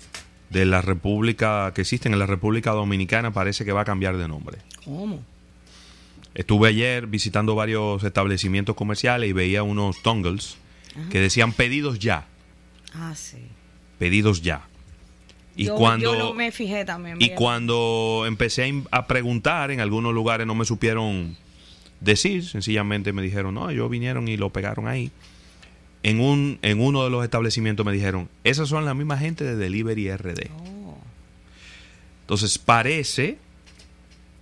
de 0.50 0.66
la 0.66 0.82
República 0.82 1.72
que 1.76 1.82
existen 1.82 2.14
en 2.14 2.20
la 2.20 2.26
República 2.26 2.72
Dominicana 2.72 3.32
parece 3.32 3.66
que 3.66 3.72
va 3.72 3.82
a 3.82 3.86
cambiar 3.86 4.18
de 4.18 4.28
nombre. 4.28 4.58
¿Cómo? 4.86 5.22
Estuve 6.34 6.70
ayer 6.70 7.08
visitando 7.08 7.56
varios 7.56 8.04
establecimientos 8.04 8.76
comerciales 8.76 9.30
y 9.30 9.34
veía 9.34 9.64
unos 9.64 10.02
tongles 10.02 10.58
que 11.12 11.20
decían 11.20 11.54
pedidos 11.54 12.00
ya, 12.00 12.26
Ah, 12.94 13.14
sí. 13.16 13.38
pedidos 14.00 14.42
ya. 14.42 14.62
Y 15.56 15.66
yo, 15.66 15.76
cuando 15.76 16.14
yo 16.14 16.20
no 16.20 16.34
me 16.34 16.52
fijé 16.52 16.86
también. 16.86 17.18
y 17.20 17.30
cuando 17.32 18.24
empecé 18.28 18.72
a, 18.92 18.98
a 19.00 19.08
preguntar 19.08 19.72
en 19.72 19.82
algunos 19.82 20.14
lugares 20.14 20.48
no 20.48 20.56
me 20.56 20.66
supieron 20.66 21.36
decir, 22.02 22.46
sencillamente 22.46 23.14
me 23.14 23.22
dijeron, 23.22 23.54
"No, 23.56 23.70
ellos 23.70 23.90
vinieron 23.90 24.28
y 24.28 24.38
lo 24.38 24.52
pegaron 24.52 24.88
ahí." 24.88 25.12
En 26.04 26.22
un 26.22 26.60
en 26.62 26.80
uno 26.80 27.04
de 27.04 27.10
los 27.10 27.24
establecimientos 27.24 27.86
me 27.86 27.92
dijeron, 27.92 28.30
"Esas 28.44 28.70
son 28.70 28.86
la 28.86 28.94
misma 28.94 29.18
gente 29.18 29.44
de 29.44 29.56
Delivery 29.56 30.10
RD." 30.12 30.50
Oh. 30.58 30.98
Entonces 32.22 32.58
parece 32.58 33.38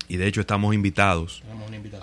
y 0.08 0.18
de 0.18 0.28
hecho 0.28 0.40
estamos 0.42 0.74
invitados 0.76 1.42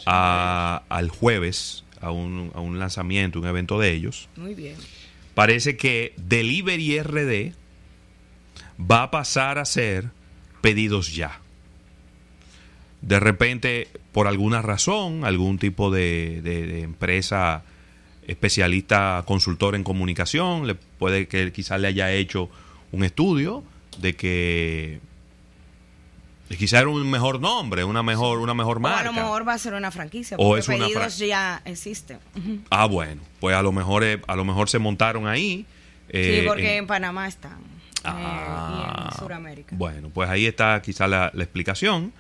a- 0.07 0.83
al 0.89 1.09
jueves 1.09 1.85
a 2.01 2.11
un, 2.11 2.51
a 2.55 2.61
un 2.61 2.79
lanzamiento, 2.79 3.39
un 3.39 3.47
evento 3.47 3.79
de 3.79 3.93
ellos. 3.93 4.29
Muy 4.37 4.55
bien. 4.55 4.75
Parece 5.35 5.77
que 5.77 6.13
Delivery 6.19 6.99
RD 6.99 7.55
va 8.79 9.05
a 9.05 9.11
pasar 9.11 9.59
a 9.59 9.65
ser 9.65 10.11
pedidos 10.61 11.15
ya. 11.15 11.41
De 13.07 13.21
repente, 13.21 13.89
por 14.13 14.27
alguna 14.29 14.63
razón, 14.63 15.25
algún 15.25 15.59
tipo 15.59 15.91
de, 15.91 16.41
de- 16.43 16.67
de 16.67 16.81
empresa 16.83 17.63
especialista 18.27 19.23
consultor 19.27 19.75
en 19.75 19.85
comunicación, 19.85 20.67
le 20.67 20.75
puede 20.75 21.29
que 21.29 21.53
quizás 21.53 21.79
le 21.81 21.89
haya 21.89 22.11
hecho 22.13 22.49
un 22.93 23.05
estudio 23.05 23.63
de 23.99 24.17
que 24.17 25.01
quizás 26.49 26.81
era 26.83 26.89
un 26.89 27.11
mejor 27.11 27.41
nombre, 27.41 27.85
una 27.85 28.03
mejor, 28.03 28.39
una 28.39 28.55
mejor 28.55 28.77
O 28.77 28.81
marca. 28.81 29.01
a 29.01 29.05
lo 29.05 29.13
mejor 29.13 29.47
va 29.47 29.55
a 29.55 29.59
ser 29.59 29.75
una 29.75 29.91
franquicia. 29.91 30.37
O 30.39 30.47
porque 30.49 30.61
es 30.61 30.69
una 30.69 30.79
pedidos 30.87 31.03
fran- 31.21 31.27
ya 31.27 31.63
existe. 31.65 32.19
Ujú. 32.37 32.61
Ah, 32.71 32.87
bueno, 32.87 33.21
pues 33.41 33.57
a 33.57 33.63
lo 33.63 33.73
mejor 33.73 34.05
eh, 34.05 34.21
a 34.27 34.37
lo 34.37 34.45
mejor 34.45 34.69
se 34.69 34.79
montaron 34.79 35.27
ahí. 35.27 35.67
eh, 36.09 36.41
sí, 36.41 36.47
porque 36.49 36.73
en- 36.73 36.79
en 36.79 36.87
Panamá 36.87 37.27
están. 37.29 37.53
eh, 37.53 38.05
Ah, 38.05 39.09
y 39.11 39.15
en 39.15 39.19
Sudamérica. 39.19 39.77
Bueno, 39.77 40.11
pues 40.13 40.29
ahí 40.31 40.47
está 40.47 40.81
quizá 40.83 41.07
la, 41.09 41.31
la 41.35 41.43
explicación. 41.45 42.13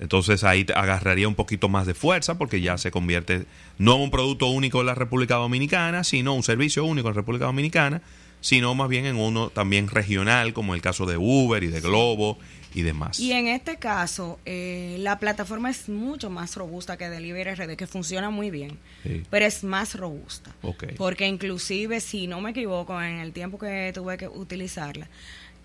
Entonces 0.00 0.44
ahí 0.44 0.64
te 0.64 0.72
agarraría 0.74 1.26
un 1.28 1.34
poquito 1.34 1.68
más 1.68 1.86
de 1.86 1.94
fuerza 1.94 2.38
porque 2.38 2.60
ya 2.60 2.78
se 2.78 2.90
convierte 2.90 3.46
no 3.78 3.96
en 3.96 4.02
un 4.02 4.10
producto 4.10 4.46
único 4.46 4.80
en 4.80 4.86
la 4.86 4.94
República 4.94 5.34
Dominicana, 5.36 6.04
sino 6.04 6.34
un 6.34 6.42
servicio 6.42 6.84
único 6.84 7.08
en 7.08 7.14
la 7.14 7.20
República 7.20 7.46
Dominicana, 7.46 8.00
sino 8.40 8.74
más 8.76 8.88
bien 8.88 9.06
en 9.06 9.16
uno 9.16 9.50
también 9.50 9.88
regional, 9.88 10.52
como 10.52 10.74
el 10.76 10.80
caso 10.80 11.04
de 11.06 11.16
Uber 11.16 11.64
y 11.64 11.66
de 11.66 11.80
Globo 11.80 12.38
y 12.74 12.82
demás. 12.82 13.18
Y 13.18 13.32
en 13.32 13.48
este 13.48 13.78
caso, 13.78 14.38
eh, 14.44 14.96
la 15.00 15.18
plataforma 15.18 15.70
es 15.70 15.88
mucho 15.88 16.30
más 16.30 16.54
robusta 16.54 16.96
que 16.96 17.08
Delivery 17.08 17.54
RD, 17.54 17.76
que 17.76 17.86
funciona 17.88 18.30
muy 18.30 18.50
bien, 18.52 18.78
Sí. 19.02 19.22
pero 19.30 19.46
es 19.46 19.64
más 19.64 19.96
robusta. 19.96 20.54
Porque 20.96 21.26
inclusive, 21.26 22.00
si 22.00 22.28
no 22.28 22.40
me 22.40 22.50
equivoco, 22.50 23.02
en 23.02 23.18
el 23.18 23.32
tiempo 23.32 23.58
que 23.58 23.90
tuve 23.92 24.16
que 24.18 24.28
utilizarla, 24.28 25.08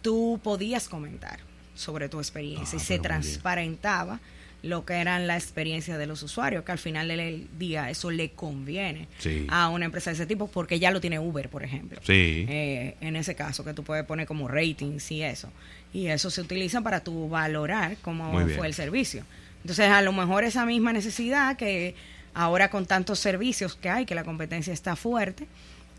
tú 0.01 0.39
podías 0.43 0.89
comentar 0.89 1.39
sobre 1.75 2.10
tu 2.10 2.20
experiencia 2.20 2.77
Ah, 2.80 2.82
y 2.82 2.86
se 2.86 2.94
muy 2.94 3.00
bien. 3.00 3.01
transparentaba 3.01 4.20
lo 4.62 4.86
que 4.86 4.94
eran 4.94 5.27
la 5.27 5.36
experiencia 5.36 5.98
de 5.98 6.06
los 6.08 6.24
usuarios, 6.24 6.63
que 6.63 6.72
al 6.72 6.77
final 6.77 7.10
del 7.10 7.50
día 7.60 7.89
eso 7.89 8.12
le 8.12 8.30
conviene 8.32 9.10
Sí. 9.20 9.46
a 9.50 9.68
una 9.68 9.84
empresa 9.86 10.10
de 10.12 10.13
ese 10.15 10.25
tipo 10.25 10.48
porque 10.48 10.80
ya 10.80 10.89
lo 10.92 11.01
tiene 11.01 11.20
Uber, 11.20 11.50
por 11.50 11.63
ejemplo. 11.63 12.00
Sí. 12.03 12.46
Eh, 12.48 12.96
en 13.01 13.18
ese 13.18 13.36
caso, 13.36 13.65
que 13.65 13.74
tú 13.74 13.84
puedes 13.84 14.06
poner 14.06 14.25
como 14.25 14.48
ratings 14.48 15.12
y 15.12 15.22
eso. 15.22 15.50
Y 15.94 16.08
eso 16.08 16.30
se 16.30 16.39
utiliza 16.39 16.80
para 16.80 17.03
tú 17.03 17.27
valorar 17.27 17.98
cómo 18.01 18.32
fue 18.56 18.68
el 18.68 18.74
servicio. 18.74 19.25
Entonces, 19.63 19.89
a 19.89 20.01
lo 20.01 20.13
mejor 20.13 20.46
esa 20.46 20.65
misma 20.65 20.94
necesidad 20.94 21.58
que 21.58 21.94
ahora 22.34 22.70
con 22.70 22.86
tantos 22.86 23.20
servicios 23.20 23.75
que 23.75 23.89
hay, 23.89 24.06
que 24.06 24.15
la 24.15 24.24
competencia 24.24 24.72
está 24.74 24.96
fuerte, 24.96 25.46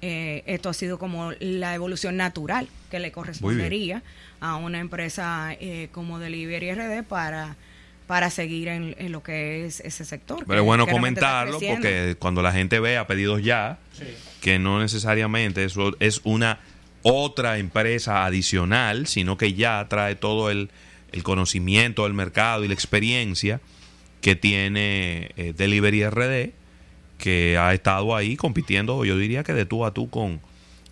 eh, 0.06 0.42
esto 0.44 0.68
ha 0.68 0.75
sido 0.75 0.99
como 0.99 1.32
la 1.40 1.75
evolución 1.75 2.18
natural 2.18 2.68
que 2.90 2.99
le 2.99 3.11
correspondería 3.11 4.02
a 4.38 4.56
una 4.56 4.80
empresa 4.80 5.56
eh, 5.58 5.88
como 5.92 6.18
Delivery 6.18 6.75
RD 6.75 7.04
para 7.04 7.56
para 8.06 8.28
seguir 8.28 8.68
en, 8.68 8.94
en 8.99 9.12
lo 9.12 9.23
que 9.23 9.64
es 9.64 9.80
ese 9.80 10.04
sector. 10.04 10.44
Pero 10.46 10.61
es 10.61 10.64
bueno 10.66 10.87
comentarlo 10.87 11.58
porque 11.58 12.16
cuando 12.18 12.42
la 12.42 12.52
gente 12.52 12.78
vea 12.78 13.06
pedidos 13.06 13.42
ya, 13.42 13.78
que 14.42 14.58
no 14.58 14.78
necesariamente 14.78 15.64
eso 15.64 15.96
es 16.00 16.20
una 16.23 16.58
otra 17.00 17.56
empresa 17.56 18.26
adicional, 18.26 19.06
sino 19.06 19.38
que 19.38 19.54
ya 19.54 19.87
trae 19.88 20.16
todo 20.16 20.50
el, 20.50 20.68
el 21.12 21.23
conocimiento 21.23 22.02
del 22.02 22.12
mercado 22.12 22.62
y 22.62 22.68
la 22.68 22.75
experiencia 22.75 23.62
que 24.20 24.37
tiene 24.37 25.30
eh, 25.38 25.54
Delivery 25.56 26.06
RD, 26.11 26.50
que 27.18 27.56
ha 27.59 27.73
estado 27.75 28.14
ahí 28.16 28.37
compitiendo, 28.37 29.04
yo 29.04 29.16
diría 29.16 29.44
que 29.44 29.52
de 29.54 29.64
tú 29.66 29.85
a 29.85 29.92
tú 29.94 30.11
con, 30.11 30.40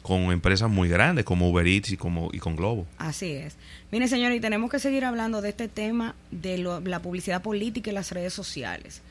con 0.03 0.33
empresas 0.33 0.71
muy 0.71 0.89
grandes 0.89 1.25
como 1.25 1.49
Uber 1.51 1.67
Eats 1.67 1.91
y, 1.91 1.97
como, 1.97 2.31
y 2.33 2.39
con 2.39 2.57
Globo. 2.57 2.87
Así 2.99 3.33
es. 3.33 3.57
Mire, 3.91 4.09
señor, 4.09 4.33
y 4.33 4.41
tenemos 4.41 4.71
que 4.71 4.79
seguir 4.79 5.05
hablando 5.05 5.43
de 5.43 5.51
este 5.51 5.69
tema 5.69 6.15
de 6.31 6.59
lo- 6.59 6.81
la 6.81 7.01
publicidad 7.01 7.43
política 7.43 7.91
y 7.91 7.95
las 7.95 8.11
redes 8.13 8.33
sociales. 8.33 9.03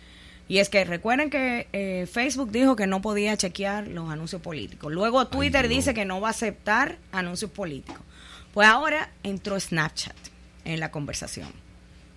Y 0.48 0.58
es 0.58 0.68
que 0.70 0.84
recuerden 0.84 1.30
que 1.30 1.68
eh, 1.72 2.08
Facebook 2.12 2.52
dijo 2.52 2.76
que 2.76 2.86
no 2.88 3.02
podía 3.02 3.38
chequear 3.38 3.88
los 3.88 4.10
anuncios 4.10 4.42
políticos. 4.42 4.92
Luego 4.92 5.28
Twitter 5.28 5.70
dice 5.70 5.94
que 5.94 6.04
no 6.04 6.20
va 6.20 6.30
a 6.30 6.32
aceptar 6.32 6.98
anuncios 7.14 7.52
políticos. 7.52 8.02
Pues 8.54 8.68
ahora 8.68 9.12
entró 9.24 9.58
Snapchat 9.58 10.16
en 10.66 10.82
la 10.82 10.92
conversación. 10.92 11.48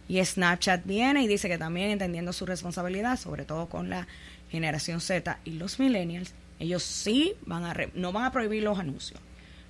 Y 0.08 0.22
Snapchat 0.24 0.84
viene 0.84 1.22
y 1.22 1.26
dice 1.26 1.48
que 1.48 1.58
también 1.58 1.90
entendiendo 1.90 2.32
su 2.32 2.44
responsabilidad, 2.46 3.18
sobre 3.18 3.44
todo 3.44 3.68
con 3.68 3.88
la 3.90 4.06
generación 4.50 5.00
Z 5.00 5.38
y 5.44 5.52
los 5.52 5.78
millennials, 5.78 6.32
ellos 6.60 6.82
sí 6.82 7.34
van 7.46 7.64
a 7.64 7.74
re- 7.74 7.90
no 7.94 8.12
van 8.12 8.24
a 8.24 8.30
prohibir 8.32 8.62
los 8.62 8.78
anuncios, 8.78 9.18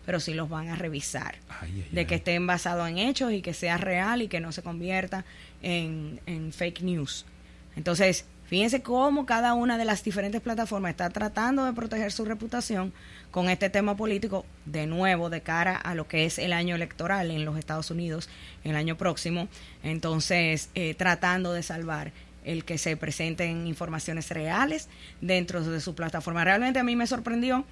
pero 0.04 0.20
sí 0.20 0.34
los 0.34 0.48
van 0.50 0.68
a 0.68 0.76
revisar 0.76 1.36
Ay, 1.48 1.70
ay, 1.84 1.88
de 1.92 2.00
ay. 2.00 2.06
que 2.06 2.16
estén 2.16 2.46
basados 2.46 2.88
en 2.88 2.98
hechos 2.98 3.32
y 3.32 3.40
que 3.42 3.54
sea 3.54 3.76
real 3.78 4.22
y 4.22 4.28
que 4.28 4.40
no 4.40 4.52
se 4.52 4.62
convierta 4.62 5.24
en, 5.62 6.20
en 6.26 6.52
fake 6.52 6.82
news. 6.82 7.24
Entonces, 7.76 8.26
fíjense 8.46 8.82
cómo 8.82 9.24
cada 9.26 9.54
una 9.54 9.78
de 9.78 9.84
las 9.86 10.04
diferentes 10.04 10.40
plataformas 10.42 10.90
está 10.90 11.08
tratando 11.10 11.64
de 11.64 11.72
proteger 11.72 12.12
su 12.12 12.24
reputación 12.24 12.92
con 13.34 13.50
este 13.50 13.68
tema 13.68 13.96
político, 13.96 14.46
de 14.64 14.86
nuevo, 14.86 15.28
de 15.28 15.40
cara 15.40 15.74
a 15.74 15.96
lo 15.96 16.06
que 16.06 16.24
es 16.24 16.38
el 16.38 16.52
año 16.52 16.76
electoral 16.76 17.32
en 17.32 17.44
los 17.44 17.58
Estados 17.58 17.90
Unidos 17.90 18.28
el 18.62 18.76
año 18.76 18.96
próximo. 18.96 19.48
Entonces, 19.82 20.70
eh, 20.76 20.94
tratando 20.94 21.52
de 21.52 21.64
salvar 21.64 22.12
el 22.44 22.64
que 22.64 22.78
se 22.78 22.96
presenten 22.96 23.66
informaciones 23.66 24.30
reales 24.30 24.88
dentro 25.20 25.64
de 25.64 25.80
su 25.80 25.96
plataforma. 25.96 26.44
Realmente 26.44 26.78
a 26.78 26.84
mí 26.84 26.94
me 26.94 27.08
sorprendió 27.08 27.64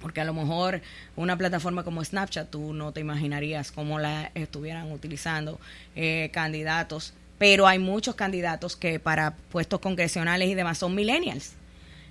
porque 0.00 0.22
a 0.22 0.24
lo 0.24 0.32
mejor 0.32 0.80
una 1.14 1.36
plataforma 1.36 1.84
como 1.84 2.02
Snapchat 2.02 2.48
tú 2.48 2.72
no 2.72 2.92
te 2.92 3.00
imaginarías 3.00 3.72
cómo 3.72 3.98
la 3.98 4.30
estuvieran 4.34 4.90
utilizando 4.90 5.60
eh, 5.94 6.30
candidatos, 6.32 7.12
pero 7.36 7.66
hay 7.66 7.78
muchos 7.78 8.14
candidatos 8.14 8.76
que 8.76 8.98
para 8.98 9.36
puestos 9.50 9.78
congresionales 9.78 10.48
y 10.48 10.54
demás 10.54 10.78
son 10.78 10.94
millennials. 10.94 11.52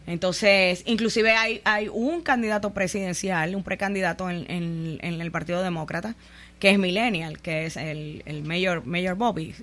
Entonces, 0.08 0.84
inclusive 0.86 1.32
hay, 1.32 1.62
hay 1.64 1.88
un 1.88 2.22
candidato 2.22 2.74
presidencial, 2.74 3.56
un 3.56 3.64
precandidato 3.64 4.30
en, 4.30 4.50
en- 4.50 5.00
en 5.02 5.22
el 5.22 5.32
Partido 5.32 5.64
Demócrata, 5.64 6.16
que 6.60 6.70
es 6.70 6.80
millennial, 6.80 7.40
que 7.42 7.66
es 7.66 7.76
el, 7.78 8.22
el 8.26 8.44
Mayor, 8.44 8.86
Mayor 8.86 9.16
Bobby. 9.16 9.54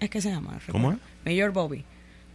Es 0.00 0.10
que 0.10 0.20
se 0.20 0.30
llama. 0.30 0.58
¿Cómo 0.70 0.90
recuerdo. 0.90 1.12
Mayor 1.24 1.50
Bobby. 1.52 1.84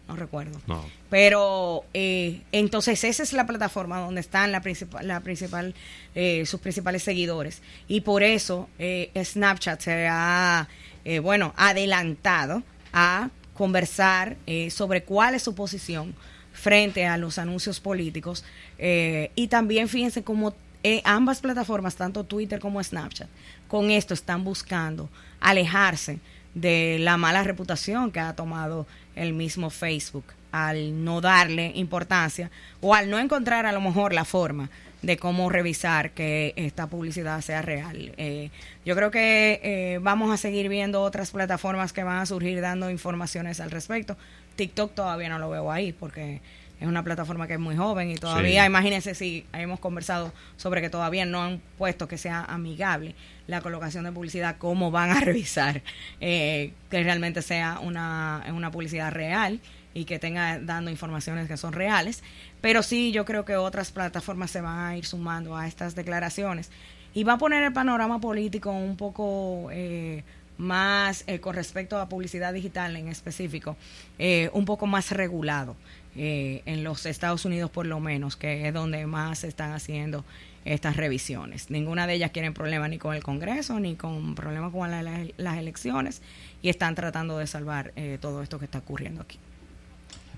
No 0.08 0.16
recuerdo. 0.16 0.58
No. 0.66 0.84
Pero 1.10 1.84
eh, 1.92 2.40
entonces 2.50 3.04
esa 3.04 3.22
es 3.22 3.34
la 3.34 3.46
plataforma 3.46 4.00
donde 4.00 4.22
están 4.22 4.50
la 4.52 4.62
principal, 4.62 5.06
la 5.06 5.20
principal, 5.20 5.74
eh, 6.14 6.44
sus 6.46 6.60
principales 6.60 7.02
seguidores. 7.02 7.60
Y 7.88 8.00
por 8.00 8.22
eso 8.22 8.70
eh, 8.78 9.10
Snapchat 9.22 9.80
se 9.82 10.06
ha, 10.10 10.66
eh, 11.04 11.18
bueno, 11.18 11.52
adelantado 11.58 12.62
a 12.94 13.28
conversar 13.52 14.36
eh, 14.46 14.70
sobre 14.70 15.02
cuál 15.02 15.34
es 15.34 15.42
su 15.42 15.54
posición 15.54 16.14
frente 16.58 17.06
a 17.06 17.16
los 17.16 17.38
anuncios 17.38 17.80
políticos. 17.80 18.44
Eh, 18.78 19.30
y 19.34 19.48
también 19.48 19.88
fíjense 19.88 20.22
cómo 20.22 20.54
eh, 20.82 21.00
ambas 21.04 21.40
plataformas, 21.40 21.96
tanto 21.96 22.24
Twitter 22.24 22.60
como 22.60 22.82
Snapchat, 22.82 23.28
con 23.68 23.90
esto 23.90 24.14
están 24.14 24.44
buscando 24.44 25.08
alejarse 25.40 26.18
de 26.54 26.98
la 27.00 27.16
mala 27.16 27.44
reputación 27.44 28.10
que 28.10 28.20
ha 28.20 28.34
tomado 28.34 28.86
el 29.14 29.32
mismo 29.32 29.70
Facebook 29.70 30.24
al 30.50 31.04
no 31.04 31.20
darle 31.20 31.72
importancia 31.74 32.50
o 32.80 32.94
al 32.94 33.10
no 33.10 33.18
encontrar 33.18 33.66
a 33.66 33.72
lo 33.72 33.80
mejor 33.80 34.12
la 34.12 34.24
forma 34.24 34.70
de 35.02 35.16
cómo 35.16 35.48
revisar 35.48 36.10
que 36.10 36.54
esta 36.56 36.86
publicidad 36.88 37.40
sea 37.40 37.62
real. 37.62 38.12
Eh, 38.16 38.50
yo 38.84 38.96
creo 38.96 39.10
que 39.10 39.60
eh, 39.62 39.98
vamos 40.02 40.32
a 40.32 40.36
seguir 40.36 40.68
viendo 40.68 41.02
otras 41.02 41.30
plataformas 41.30 41.92
que 41.92 42.02
van 42.02 42.18
a 42.18 42.26
surgir 42.26 42.60
dando 42.60 42.90
informaciones 42.90 43.60
al 43.60 43.70
respecto. 43.70 44.16
TikTok 44.56 44.94
todavía 44.94 45.28
no 45.28 45.38
lo 45.38 45.50
veo 45.50 45.70
ahí 45.70 45.92
porque 45.92 46.40
es 46.80 46.86
una 46.86 47.02
plataforma 47.04 47.46
que 47.46 47.54
es 47.54 47.60
muy 47.60 47.76
joven 47.76 48.10
y 48.10 48.16
todavía, 48.16 48.62
Sí. 48.62 48.66
imagínense 48.66 49.14
si 49.14 49.44
hemos 49.52 49.80
conversado 49.80 50.32
sobre 50.56 50.80
que 50.80 50.90
todavía 50.90 51.24
no 51.24 51.42
han 51.42 51.60
puesto 51.76 52.06
que 52.08 52.18
sea 52.18 52.44
amigable 52.44 53.14
la 53.46 53.60
colocación 53.60 54.04
de 54.04 54.12
publicidad, 54.12 54.56
cómo 54.58 54.90
van 54.90 55.10
a 55.10 55.20
revisar 55.20 55.82
eh, 56.20 56.72
que 56.90 57.02
realmente 57.02 57.42
sea 57.42 57.78
una, 57.82 58.44
una 58.52 58.70
publicidad 58.70 59.10
real 59.12 59.60
y 59.98 60.04
que 60.04 60.18
tenga 60.18 60.58
dando 60.58 60.90
informaciones 60.90 61.48
que 61.48 61.56
son 61.56 61.72
reales. 61.72 62.22
Pero 62.60 62.82
sí, 62.82 63.10
yo 63.12 63.24
creo 63.24 63.44
que 63.44 63.56
otras 63.56 63.90
plataformas 63.90 64.50
se 64.50 64.60
van 64.60 64.78
a 64.78 64.96
ir 64.96 65.04
sumando 65.04 65.56
a 65.56 65.66
estas 65.66 65.94
declaraciones 65.94 66.70
y 67.14 67.24
va 67.24 67.32
a 67.34 67.38
poner 67.38 67.64
el 67.64 67.72
panorama 67.72 68.20
político 68.20 68.70
un 68.70 68.96
poco 68.96 69.68
eh, 69.72 70.22
más 70.56 71.24
eh, 71.26 71.40
con 71.40 71.54
respecto 71.54 71.98
a 72.00 72.08
publicidad 72.08 72.52
digital 72.52 72.96
en 72.96 73.08
específico, 73.08 73.76
eh, 74.18 74.50
un 74.52 74.64
poco 74.64 74.86
más 74.86 75.10
regulado 75.12 75.74
eh, 76.16 76.62
en 76.66 76.82
los 76.84 77.06
Estados 77.06 77.44
Unidos 77.44 77.70
por 77.70 77.86
lo 77.86 77.98
menos, 78.00 78.36
que 78.36 78.66
es 78.68 78.74
donde 78.74 79.06
más 79.06 79.40
se 79.40 79.48
están 79.48 79.72
haciendo 79.72 80.24
estas 80.64 80.96
revisiones. 80.96 81.70
Ninguna 81.70 82.06
de 82.06 82.14
ellas 82.14 82.30
quiere 82.32 82.50
problemas 82.52 82.90
ni 82.90 82.98
con 82.98 83.14
el 83.14 83.22
Congreso, 83.22 83.78
ni 83.80 83.94
con 83.94 84.34
problemas 84.34 84.72
con 84.72 84.90
la- 84.90 85.02
la- 85.02 85.26
las 85.38 85.56
elecciones, 85.58 86.20
y 86.60 86.68
están 86.68 86.94
tratando 86.94 87.38
de 87.38 87.46
salvar 87.46 87.92
todo 88.20 88.42
esto 88.42 88.58
que 88.58 88.64
está 88.66 88.78
ocurriendo 88.78 89.22
aquí. 89.22 89.38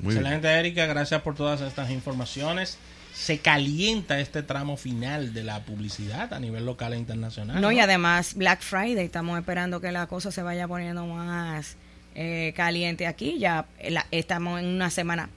Muy 0.03 0.15
bien. 0.15 0.25
Excelente, 0.27 0.49
Erika. 0.49 0.87
Gracias 0.87 1.23
por 1.23 1.35
todas 1.35 1.61
estas 1.61 1.91
informaciones. 1.91 2.79
Se 3.15 3.39
calienta 3.39 4.21
este 4.21 4.43
tramo 4.43 4.77
final 4.77 5.35
de 5.35 5.43
la 5.45 5.61
publicidad 5.65 6.33
a 6.33 6.39
nivel 6.41 6.65
local 6.65 6.93
e 6.95 6.99
internacional. 6.99 7.61
No, 7.61 7.71
y 7.73 7.81
además 7.81 8.35
Black 8.35 8.61
Friday, 8.63 9.05
estamos 9.05 9.39
esperando 9.39 9.81
que 9.81 9.91
la 9.93 10.07
cosa 10.07 10.31
se 10.31 10.43
vaya 10.43 10.67
poniendo 10.69 11.05
más 11.07 11.77
eh, 12.15 12.53
caliente 12.57 13.07
aquí. 13.07 13.39
Ya 13.39 13.67
la- 13.89 14.07
estamos 14.11 14.61
en 14.61 14.67
una 14.67 14.91
semana 14.91 15.29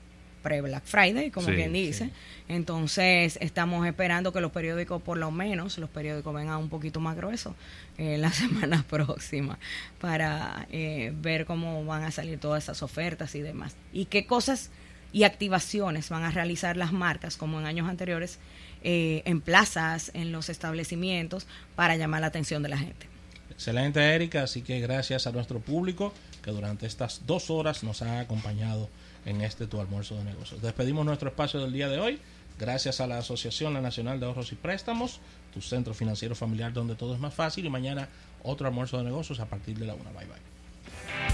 pre-Black 0.44 0.84
Friday, 0.86 1.32
como 1.32 1.48
Sí, 1.48 1.56
quien 1.56 1.74
dice. 1.74 2.06
sí. 2.06 2.12
Entonces 2.50 3.38
estamos 3.42 3.88
esperando 3.88 4.32
que 4.32 4.42
los 4.42 4.52
periódicos, 4.52 5.02
por 5.02 5.18
lo 5.18 5.32
menos, 5.32 5.78
los 5.80 5.90
periódicos 5.90 6.34
vengan 6.36 6.58
un 6.60 6.70
poquito 6.70 7.00
más 7.00 7.16
gruesos 7.16 7.56
eh, 7.98 8.18
la 8.20 8.32
semana 8.32 8.86
próxima 8.88 9.58
para 10.00 10.68
eh, 10.70 11.12
ver 11.16 11.46
cómo 11.46 11.84
van 11.86 12.04
a 12.04 12.12
salir 12.12 12.40
todas 12.40 12.64
esas 12.64 12.84
ofertas 12.84 13.34
y 13.34 13.42
demás. 13.42 13.76
Y 13.92 14.06
qué 14.06 14.28
cosas 14.28 14.70
y 15.12 15.24
activaciones 15.24 16.10
van 16.10 16.24
a 16.24 16.32
realizar 16.32 16.76
las 16.78 16.92
marcas, 16.92 17.38
como 17.38 17.60
en 17.60 17.66
años 17.66 17.88
anteriores, 17.90 18.40
eh, 18.84 19.22
en 19.26 19.42
plazas, 19.42 20.12
en 20.14 20.32
los 20.32 20.50
establecimientos, 20.50 21.48
para 21.76 21.96
llamar 21.96 22.22
la 22.22 22.28
atención 22.28 22.62
de 22.64 22.70
la 22.70 22.78
gente. 22.78 23.08
Excelente, 23.52 24.00
Erika. 24.02 24.44
Así 24.44 24.62
que 24.64 24.80
gracias 24.80 25.28
a 25.28 25.32
nuestro 25.32 25.60
público 25.60 26.14
que 26.42 26.52
durante 26.52 26.88
estas 26.88 27.22
dos 27.26 27.50
horas 27.50 27.84
nos 27.84 28.02
ha 28.02 28.20
acompañado 28.20 28.90
en 29.26 29.42
este 29.42 29.68
Tu 29.68 29.80
Almuerzo 29.80 30.16
de 30.16 30.24
Negocios. 30.24 30.62
Despedimos 30.62 31.06
nuestro 31.06 31.30
espacio 31.30 31.60
del 31.60 31.74
día 31.74 31.88
de 31.90 32.00
hoy. 32.00 32.20
Gracias 32.60 33.02
a 33.02 33.08
la 33.08 33.18
Asociación 33.18 33.74
La 33.74 33.82
Nacional 33.82 34.20
de 34.20 34.28
Ahorros 34.28 34.52
y 34.52 34.56
Préstamos, 34.56 35.20
tu 35.54 35.62
centro 35.62 35.94
financiero 35.94 36.36
familiar 36.36 36.72
donde 36.72 36.96
todo 36.96 37.16
es 37.16 37.20
más 37.20 37.34
fácil. 37.34 37.66
Y 37.66 37.70
mañana 37.70 38.10
otro 38.44 38.68
almuerzo 38.68 38.98
de 38.98 39.06
negocios 39.06 39.40
a 39.40 39.46
partir 39.46 39.78
de 39.78 39.88
la 39.88 39.96
una. 39.96 40.12
Bye 40.12 40.28
bye. 40.28 41.33